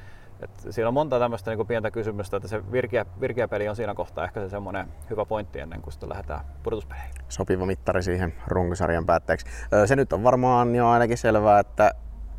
Et 0.41 0.51
siinä 0.71 0.89
on 0.89 0.95
monta 0.95 1.19
tämmöistä 1.19 1.51
niin 1.51 1.67
pientä 1.67 1.91
kysymystä, 1.91 2.37
että 2.37 2.49
se 2.49 2.73
virkeä, 2.73 3.07
virkeä 3.21 3.49
peli 3.49 3.69
on 3.69 3.77
siinä 3.77 3.95
kohtaa 3.95 4.25
ehkä 4.25 4.41
se 4.41 4.49
semmoinen 4.49 4.87
hyvä 5.11 5.25
pointti 5.25 5.61
ennen 5.61 5.83
kuin 5.83 5.93
sitten 5.93 6.09
lähdetään 6.09 6.41
pudotuspeleihin. 6.63 7.11
Sopiva 7.29 7.67
mittari 7.67 8.03
siihen 8.03 8.35
runkosarjan 8.47 9.07
päätteeksi. 9.07 9.47
Se 9.87 9.97
nyt 9.97 10.13
on 10.13 10.23
varmaan 10.23 10.75
jo 10.75 10.89
ainakin 10.89 11.19
selvää, 11.19 11.61
että 11.61 11.91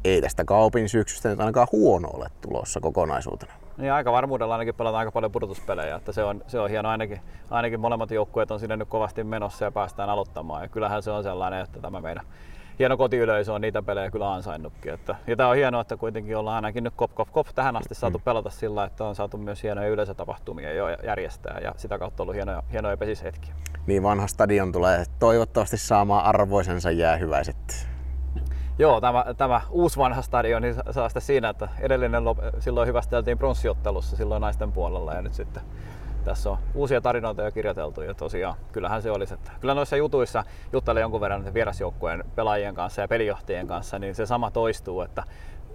ei 0.03 0.21
tästä 0.21 0.45
kaupin 0.45 0.89
syksystä 0.89 1.29
nyt 1.29 1.39
ainakaan 1.39 1.67
huono 1.71 2.09
ole 2.13 2.27
tulossa 2.41 2.79
kokonaisuutena. 2.79 3.53
Niin 3.77 3.93
aika 3.93 4.11
varmuudella 4.11 4.53
ainakin 4.53 4.75
pelataan 4.75 4.99
aika 4.99 5.11
paljon 5.11 5.31
pudotuspelejä, 5.31 5.95
että 5.95 6.11
se 6.11 6.23
on, 6.23 6.43
se 6.47 6.59
on 6.59 6.69
hieno 6.69 6.89
ainakin, 6.89 7.21
ainakin 7.49 7.79
molemmat 7.79 8.11
joukkueet 8.11 8.51
on 8.51 8.59
sinne 8.59 8.77
nyt 8.77 8.89
kovasti 8.89 9.23
menossa 9.23 9.65
ja 9.65 9.71
päästään 9.71 10.09
aloittamaan 10.09 10.61
ja 10.61 10.67
kyllähän 10.67 11.03
se 11.03 11.11
on 11.11 11.23
sellainen, 11.23 11.61
että 11.61 11.79
tämä 11.79 12.01
meidän 12.01 12.25
hieno 12.79 12.97
kotiyleisö 12.97 13.53
on 13.53 13.61
niitä 13.61 13.81
pelejä 13.81 14.11
kyllä 14.11 14.33
ansainnutkin. 14.33 14.93
Että, 14.93 15.15
ja 15.27 15.35
tämä 15.35 15.49
on 15.49 15.55
hienoa, 15.55 15.81
että 15.81 15.97
kuitenkin 15.97 16.37
ollaan 16.37 16.55
ainakin 16.55 16.83
nyt 16.83 16.93
kop, 16.95 17.15
kop, 17.15 17.31
kop 17.31 17.47
tähän 17.55 17.75
asti 17.75 17.95
saatu 17.95 18.17
mm. 18.17 18.23
pelata 18.23 18.49
sillä, 18.49 18.83
että 18.83 19.03
on 19.03 19.15
saatu 19.15 19.37
myös 19.37 19.63
hienoja 19.63 19.89
yleisötapahtumia 19.89 20.73
jo 20.73 20.89
järjestää 20.89 21.59
ja 21.63 21.73
sitä 21.77 21.99
kautta 21.99 22.23
ollut 22.23 22.35
hienoja, 22.35 22.63
hienoja 22.71 22.97
pesishetkiä. 22.97 23.53
Niin 23.87 24.03
vanha 24.03 24.27
stadion 24.27 24.71
tulee 24.71 25.03
toivottavasti 25.19 25.77
saamaan 25.77 26.25
arvoisensa 26.25 26.91
jäähyväiset 26.91 27.86
Joo, 28.79 29.01
tämä, 29.01 29.25
tämä 29.37 29.61
uusi 29.69 29.97
vanha 29.97 30.21
stadion 30.21 30.61
niin 30.61 30.75
saa 30.91 31.09
sitä 31.09 31.19
siinä, 31.19 31.49
että 31.49 31.69
edellinen 31.79 32.23
silloin 32.59 32.87
hyvästeltiin 32.87 33.37
pronssiottelussa 33.37 34.17
silloin 34.17 34.41
naisten 34.41 34.71
puolella 34.71 35.13
ja 35.13 35.21
nyt 35.21 35.33
sitten 35.33 35.63
tässä 36.23 36.49
on 36.49 36.57
uusia 36.73 37.01
tarinoita 37.01 37.41
jo 37.41 37.51
kirjoiteltu 37.51 38.01
ja 38.01 38.13
tosiaan 38.13 38.55
kyllähän 38.71 39.01
se 39.01 39.11
olisi, 39.11 39.33
että 39.33 39.51
kyllä 39.59 39.73
noissa 39.73 39.97
jutuissa 39.97 40.43
juttelee 40.73 41.01
jonkun 41.01 41.21
verran 41.21 41.53
vierasjoukkueen 41.53 42.23
pelaajien 42.35 42.75
kanssa 42.75 43.01
ja 43.01 43.07
pelijohtajien 43.07 43.67
kanssa, 43.67 43.99
niin 43.99 44.15
se 44.15 44.25
sama 44.25 44.51
toistuu, 44.51 45.01
että 45.01 45.23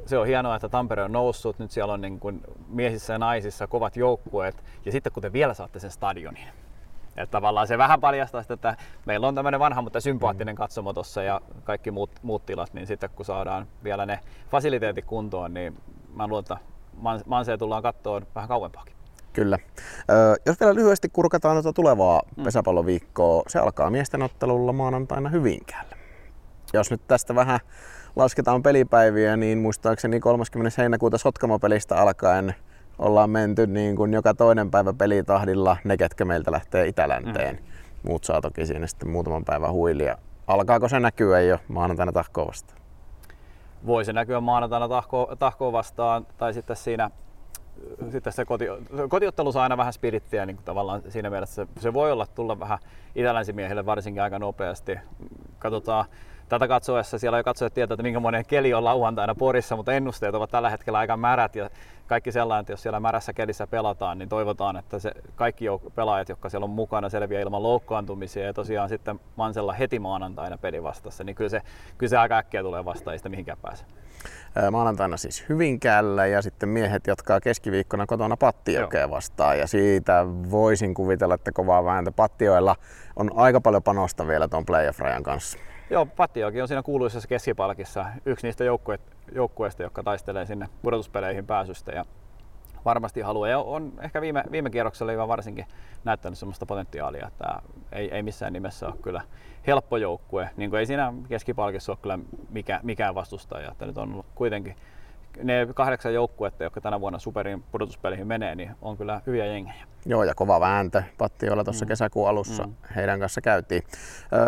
se 0.07 0.19
on 0.19 0.27
hienoa, 0.27 0.57
että 0.57 0.69
Tampere 0.69 1.03
on 1.03 1.12
noussut, 1.12 1.59
nyt 1.59 1.71
siellä 1.71 1.95
on 1.95 2.01
niin 2.01 2.21
kuin 2.21 2.41
miehissä 2.69 3.12
ja 3.12 3.19
naisissa 3.19 3.67
kovat 3.67 3.97
joukkueet 3.97 4.65
ja 4.85 4.93
sitten 4.93 5.12
kun 5.12 5.23
te 5.23 5.33
vielä 5.33 5.55
saatte 5.55 5.79
sen 5.79 5.91
stadionin, 5.91 6.49
että 7.16 7.31
tavallaan 7.31 7.66
se 7.66 7.79
vähän 7.79 8.01
paljastaa 8.01 8.42
sitä, 8.42 8.55
että 8.55 8.77
meillä 9.07 9.29
on 9.29 9.35
tämmöinen 9.35 9.61
vanha, 9.61 9.83
mutta 9.83 10.01
sympaattinen 10.01 10.57
katsomo 10.57 10.92
tuossa 10.92 11.22
ja 11.22 11.40
kaikki 11.64 11.90
muut, 11.90 12.11
muut 12.22 12.46
tilat, 12.46 12.75
niin 12.75 12.87
sitten 12.87 13.11
kun 13.11 13.25
saadaan 13.25 13.66
vielä 13.85 14.07
ne 14.07 14.20
fasiliteetit 14.51 15.05
kuntoon, 15.05 15.55
niin 15.55 15.77
mä 16.14 16.27
luulen, 16.27 16.42
että 16.42 16.57
Manseen 17.27 17.59
tullaan 17.59 17.83
kattoon 17.83 18.27
vähän 18.35 18.48
kauempaakin. 18.48 18.94
Kyllä. 19.33 19.59
Ö, 20.11 20.37
jos 20.46 20.61
vielä 20.61 20.75
lyhyesti 20.75 21.09
kurkataan 21.09 21.55
tuota 21.55 21.72
tulevaa 21.72 22.22
mm. 22.37 22.44
pesäpalloviikkoa, 22.44 23.42
se 23.48 23.59
alkaa 23.59 23.90
miesten 23.90 24.22
ottelulla 24.22 24.72
maanantaina 24.72 25.29
Hyvinkäällä. 25.29 25.96
Jos 26.72 26.90
nyt 26.90 27.07
tästä 27.09 27.35
vähän 27.35 27.61
lasketaan 28.16 28.62
pelipäiviä, 28.62 29.37
niin 29.37 29.59
muistaakseni 29.59 30.20
30. 30.20 30.83
heinäkuuta 30.83 31.18
Sotkamo-pelistä 31.18 31.96
alkaen 31.96 32.55
ollaan 33.03 33.31
menty 33.31 33.67
niin 33.67 33.97
kuin 33.97 34.12
joka 34.12 34.35
toinen 34.35 34.71
päivä 34.71 34.93
pelitahdilla 34.93 35.77
ne, 35.85 35.97
ketkä 35.97 36.25
meiltä 36.25 36.53
lähtee 36.53 36.87
Itälänteen. 36.87 37.55
Mm. 37.55 37.62
Muut 38.03 38.25
saa 38.25 38.41
toki 38.41 38.67
siinä 38.67 38.87
sitten 38.87 39.11
muutaman 39.11 39.45
päivän 39.45 39.73
huilia. 39.73 40.19
Alkaako 40.47 40.88
se 40.88 41.01
näkyä 41.01 41.41
jo 41.41 41.59
maanantaina 41.69 42.12
tahkoa 42.12 42.47
vastaan? 42.47 42.81
Voi 43.87 44.05
se 44.05 44.12
näkyä 44.12 44.41
maanantaina 44.41 44.88
tahkoa, 44.88 45.37
tahkoa 45.38 45.73
vastaan 45.73 46.27
tai 46.38 46.55
sitten 46.55 46.77
siinä 46.77 47.11
sitten 48.11 48.33
se 48.33 48.45
koti, 48.45 48.65
kotiottelu 49.09 49.53
saa 49.53 49.62
aina 49.62 49.77
vähän 49.77 49.93
spirittiä 49.93 50.47
niin 50.47 50.59
tavallaan 50.65 51.03
siinä 51.09 51.31
mielessä 51.31 51.55
se, 51.55 51.81
se 51.81 51.93
voi 51.93 52.12
olla 52.12 52.27
tulla 52.27 52.61
vähän 52.61 52.79
itälänsimiehille 53.15 53.87
varsinkin 53.87 54.23
aika 54.23 54.38
nopeasti. 54.38 54.99
Katsotaan, 55.59 56.05
tätä 56.49 56.69
katsoessa 56.69 57.19
siellä 57.19 57.38
jo 57.38 57.45
katsojat 57.45 57.75
tietää, 57.75 57.95
että 57.95 58.03
minkä 58.03 58.21
monen 58.21 58.47
keli 58.47 58.75
on 58.75 58.85
lauantaina 58.85 59.35
Porissa, 59.35 59.77
mutta 59.77 59.93
ennusteet 59.93 60.35
ovat 60.35 60.51
tällä 60.51 60.71
hetkellä 60.71 60.99
aika 60.99 61.17
märät 61.17 61.57
ja 61.57 61.71
kaikki 62.07 62.33
sellainen, 62.33 62.61
että 62.61 62.73
jos 62.73 62.83
siellä 62.83 63.01
märässä 63.01 63.33
kelissä 63.33 63.67
pelataan, 63.67 64.19
niin 64.19 64.29
toivotaan, 64.29 64.77
että 64.77 64.99
se 64.99 65.12
kaikki 65.35 65.65
pelaajat, 65.95 66.29
jotka 66.29 66.49
siellä 66.49 66.65
on 66.65 66.71
mukana, 66.71 67.09
selviää 67.09 67.43
ilman 67.43 67.62
loukkaantumisia 67.62 68.47
ja 68.47 68.55
tosiaan 68.55 68.88
sitten 68.88 69.21
Mansella 69.37 69.73
heti 69.73 69.99
maanantaina 69.99 70.59
peli 70.59 70.83
vastassa, 70.83 71.25
niin 71.25 71.37
kyllä 71.37 71.51
se, 71.51 71.62
kyllä 71.99 72.11
se 72.11 72.17
aika 72.17 72.37
äkkiä 72.37 72.62
tulee 72.62 72.85
vastaan, 72.85 73.12
ei 73.12 73.19
sitä 73.19 73.29
mihinkään 73.29 73.59
pääse. 73.62 73.85
Maanantaina 74.71 75.17
siis 75.17 75.49
Hyvinkäällä 75.49 76.27
ja 76.27 76.43
sitten 76.43 76.69
miehet 76.69 77.07
jatkaa 77.07 77.41
keskiviikkona 77.41 78.07
kotona 78.07 78.37
Pattiokea 78.37 79.11
vastaan 79.11 79.59
ja 79.59 79.67
siitä 79.67 80.27
voisin 80.51 80.95
kuvitella, 80.95 81.35
että 81.35 81.53
kovaa 81.53 81.85
vääntä 81.85 82.12
Pattioilla 82.12 82.77
on 83.17 83.31
aika 83.35 83.61
paljon 83.61 83.83
panosta 83.83 84.27
vielä 84.27 84.49
tuon 84.49 84.67
playoff-rajan 84.67 85.23
kanssa. 85.23 85.59
Joo, 85.92 86.07
Pattijoki 86.07 86.62
on 86.62 86.68
siinä 86.68 86.83
kuuluisessa 86.83 87.28
keskipalkissa 87.28 88.07
yksi 88.26 88.46
niistä 88.46 88.64
joukkueista, 89.35 89.83
jotka 89.83 90.02
taistelee 90.02 90.46
sinne 90.46 90.68
pudotuspeleihin 90.83 91.46
pääsystä. 91.46 91.92
Ja 91.92 92.05
varmasti 92.85 93.20
haluaa. 93.20 93.48
Ja 93.48 93.59
on 93.59 93.92
ehkä 94.00 94.20
viime, 94.20 94.44
viime 94.50 94.70
kierroksella 94.70 95.28
varsinkin 95.28 95.66
näyttänyt 96.05 96.38
sellaista 96.38 96.66
potentiaalia, 96.66 97.26
että 97.26 97.62
ei, 97.92 98.11
ei 98.14 98.22
missään 98.22 98.52
nimessä 98.52 98.87
ole 98.87 98.94
kyllä 99.02 99.22
helppo 99.66 99.96
joukkue. 99.96 100.50
Niin 100.57 100.70
kuin 100.70 100.81
ei 100.81 100.87
siinä 100.87 101.12
keskipalkissa 101.28 101.92
ole 101.92 101.98
kyllä 102.02 102.18
mikä, 102.50 102.81
mikään 102.83 103.14
vastustaja. 103.14 103.70
Että 103.70 103.87
nyt 103.87 103.98
on 103.98 104.24
kuitenkin 104.35 104.76
ne 105.42 105.68
kahdeksan 105.75 106.14
joukkuetta, 106.14 106.64
jotka 106.64 106.81
tänä 106.81 107.01
vuonna 107.01 107.18
superin 107.18 107.62
pudotuspeleihin 107.73 108.27
menee, 108.27 108.55
niin 108.55 108.71
on 108.83 108.97
kyllä 108.97 109.21
hyviä 109.27 109.47
jengejä. 109.47 109.87
Joo, 110.07 110.25
ja 110.25 110.35
kova 110.35 110.61
vääntö 110.61 111.03
olla 111.53 111.64
tuossa 111.64 111.85
mm. 111.85 111.88
kesäkuun 111.88 112.29
alussa 112.29 112.66
mm. 112.66 112.75
heidän 112.97 113.21
kanssa 113.21 113.40
käytiin. 113.40 113.83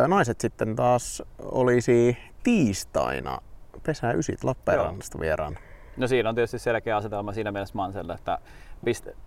Naiset 0.09 0.41
sitten 0.41 0.77
taas 0.77 1.23
olisi 1.43 2.17
tiistaina 2.43 3.39
Pesää 3.87 4.13
Ysit 4.13 4.45
Lappeenrannasta 4.45 5.21
vieraana. 5.21 5.61
No 5.97 6.07
siinä 6.07 6.29
on 6.29 6.35
tietysti 6.35 6.59
selkeä 6.59 6.97
asetelma 6.97 7.33
siinä 7.33 7.53
mielessä 7.53 7.75
Manselle, 7.75 8.15
että 8.15 8.39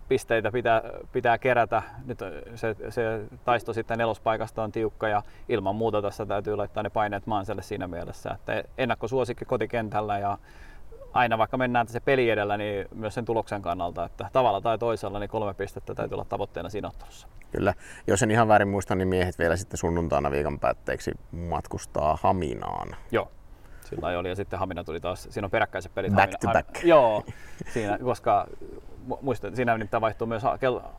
pisteitä 0.08 0.52
pitää, 0.52 0.82
pitää 1.12 1.38
kerätä. 1.38 1.82
Nyt 2.06 2.20
se, 2.56 2.76
se 2.90 3.22
taisto 3.46 3.74
sitten 3.74 3.98
nelospaikasta 3.98 4.64
on 4.64 4.72
tiukka 4.72 5.08
ja 5.08 5.24
ilman 5.50 5.76
muuta 5.76 6.02
tässä 6.02 6.26
täytyy 6.26 6.56
laittaa 6.56 6.84
ne 6.84 6.90
paineet 6.90 7.28
Manselle 7.28 7.62
siinä 7.62 7.88
mielessä, 7.88 8.30
että 8.30 8.64
ennakkosuosikki 8.78 9.46
kotikentällä 9.46 10.20
ja 10.20 10.38
aina 11.14 11.38
vaikka 11.38 11.58
mennään 11.58 11.88
se 11.88 12.00
peli 12.00 12.30
edellä, 12.30 12.58
niin 12.58 12.88
myös 12.96 13.14
sen 13.14 13.26
tuloksen 13.26 13.62
kannalta, 13.62 14.06
että 14.06 14.30
tavalla 14.34 14.62
tai 14.62 14.78
toisella 14.78 15.20
niin 15.20 15.30
kolme 15.30 15.54
pistettä 15.54 15.96
täytyy 15.96 16.16
olla 16.16 16.26
tavoitteena 16.26 16.70
siinä 16.70 16.88
ottelussa. 16.88 17.28
Kyllä. 17.52 17.74
Jos 18.08 18.24
en 18.24 18.32
ihan 18.32 18.48
väärin 18.48 18.68
muista, 18.68 18.96
niin 18.96 19.08
miehet 19.08 19.40
vielä 19.40 19.56
sitten 19.56 19.78
sunnuntaina 19.78 20.32
viikon 20.32 20.60
päätteeksi 20.60 21.12
matkustaa 21.32 22.18
Haminaan. 22.22 22.96
Joo, 23.12 23.32
sillä 23.84 24.08
oli. 24.08 24.30
Ja 24.30 24.36
sitten 24.36 24.60
Hamina 24.60 24.84
tuli 24.84 25.00
taas, 25.00 25.28
siinä 25.32 25.46
on 25.46 25.52
peräkkäiset 25.52 25.96
pelit. 25.96 26.14
Back 26.14 26.34
Hamina, 26.34 26.40
to 26.40 26.48
back. 26.48 26.76
Hamina, 26.78 26.90
joo, 26.90 27.24
siinä, 27.74 27.98
koska 27.98 28.48
muistan, 29.22 29.56
siinä 29.56 29.78
nimittäin 29.78 30.02
vaihtuu 30.02 30.28
myös 30.28 30.44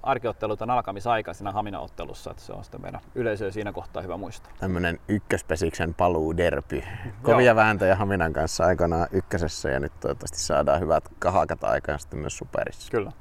arkiottelut 0.03 0.63
on 0.63 0.71
alkamisaika 0.71 1.35
siinä 1.35 1.53
Hamina-ottelussa, 1.53 2.31
että 2.31 2.43
se 2.43 2.53
on 2.53 2.65
sitten 2.65 2.83
meidän 2.83 3.01
yleisöä 3.15 3.51
siinä 3.51 3.73
kohtaa 3.73 4.03
hyvä 4.03 4.17
muistaa. 4.17 4.53
Tämmöinen 4.59 4.99
ykköspesiksen 5.09 5.95
paluu 5.95 6.37
derpy. 6.37 6.83
Kovia 7.23 7.57
vääntöjä 7.57 7.97
Haminan 7.97 8.33
kanssa 8.33 8.65
aikanaan 8.65 9.09
ykkösessä 9.13 9.71
ja 9.71 9.81
nyt 9.81 9.93
toivottavasti 10.01 10.39
saadaan 10.39 10.81
hyvät 10.81 11.05
kahakat 11.19 11.65
aikaan 11.65 11.99
sitten 11.99 12.19
myös 12.19 12.39
superissa. 12.39 12.91
Kyllä. 12.91 13.13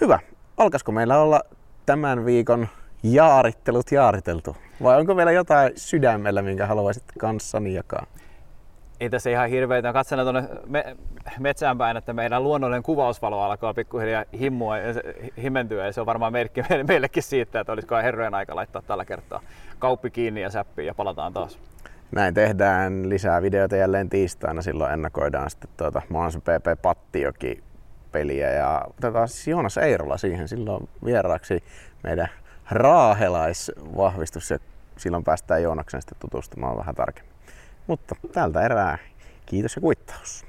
Hyvä. 0.00 0.18
Alkaisiko 0.56 0.92
meillä 0.92 1.18
olla 1.18 1.40
tämän 1.86 2.24
viikon 2.24 2.68
jaarittelut 3.02 3.92
jaariteltu? 3.92 4.56
Vai 4.82 5.00
onko 5.00 5.16
vielä 5.16 5.32
jotain 5.32 5.72
sydämellä, 5.76 6.42
minkä 6.42 6.66
haluaisit 6.66 7.04
kanssani 7.18 7.74
jakaa? 7.74 8.06
Ei 9.00 9.10
tässä 9.10 9.30
ihan 9.30 9.48
hirveitä. 9.48 9.92
Katselen 9.92 10.24
tuonne 10.24 10.48
me, 10.66 10.96
metsään 11.38 11.78
päin, 11.78 11.96
että 11.96 12.12
meidän 12.12 12.44
luonnollinen 12.44 12.82
kuvausvalo 12.82 13.42
alkaa 13.42 13.74
pikkuhiljaa 13.74 14.24
himmua 14.40 14.78
ja 14.78 14.94
se, 14.94 15.02
himentyä 15.42 15.86
ja 15.86 15.92
se 15.92 16.00
on 16.00 16.06
varmaan 16.06 16.32
merkki 16.32 16.62
meillekin 16.88 17.22
siitä, 17.22 17.60
että 17.60 17.72
olisiko 17.72 17.96
herrojen 17.96 18.34
aika 18.34 18.56
laittaa 18.56 18.82
tällä 18.82 19.04
kertaa 19.04 19.40
kauppi 19.78 20.10
kiinni 20.10 20.42
ja 20.42 20.50
säppiin 20.50 20.86
ja 20.86 20.94
palataan 20.94 21.32
taas. 21.32 21.58
Näin 22.12 22.34
tehdään 22.34 23.08
lisää 23.08 23.42
videoita 23.42 23.76
jälleen 23.76 24.08
tiistaina. 24.08 24.62
Silloin 24.62 24.92
ennakoidaan 24.92 25.50
sitten 25.50 25.70
tuota 25.76 26.02
Maansa 26.08 26.40
PP 26.40 26.82
Pattijoki 26.82 27.62
peliä 28.12 28.50
ja 28.50 28.82
otetaan 28.88 29.28
siis 29.28 29.48
Joonas 29.48 29.78
Eirola 29.78 30.16
siihen 30.16 30.48
silloin 30.48 30.88
vieraaksi 31.04 31.64
meidän 32.02 32.28
raahelaisvahvistus 32.70 34.50
ja 34.50 34.58
silloin 34.96 35.24
päästään 35.24 35.62
Joonaksen 35.62 36.02
sitten 36.02 36.18
tutustumaan 36.18 36.76
vähän 36.76 36.94
tarkemmin. 36.94 37.35
Mutta 37.86 38.14
tältä 38.32 38.62
erää 38.62 38.98
kiitos 39.46 39.76
ja 39.76 39.80
kuittaus. 39.80 40.44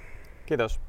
Kiitos. 0.46 0.87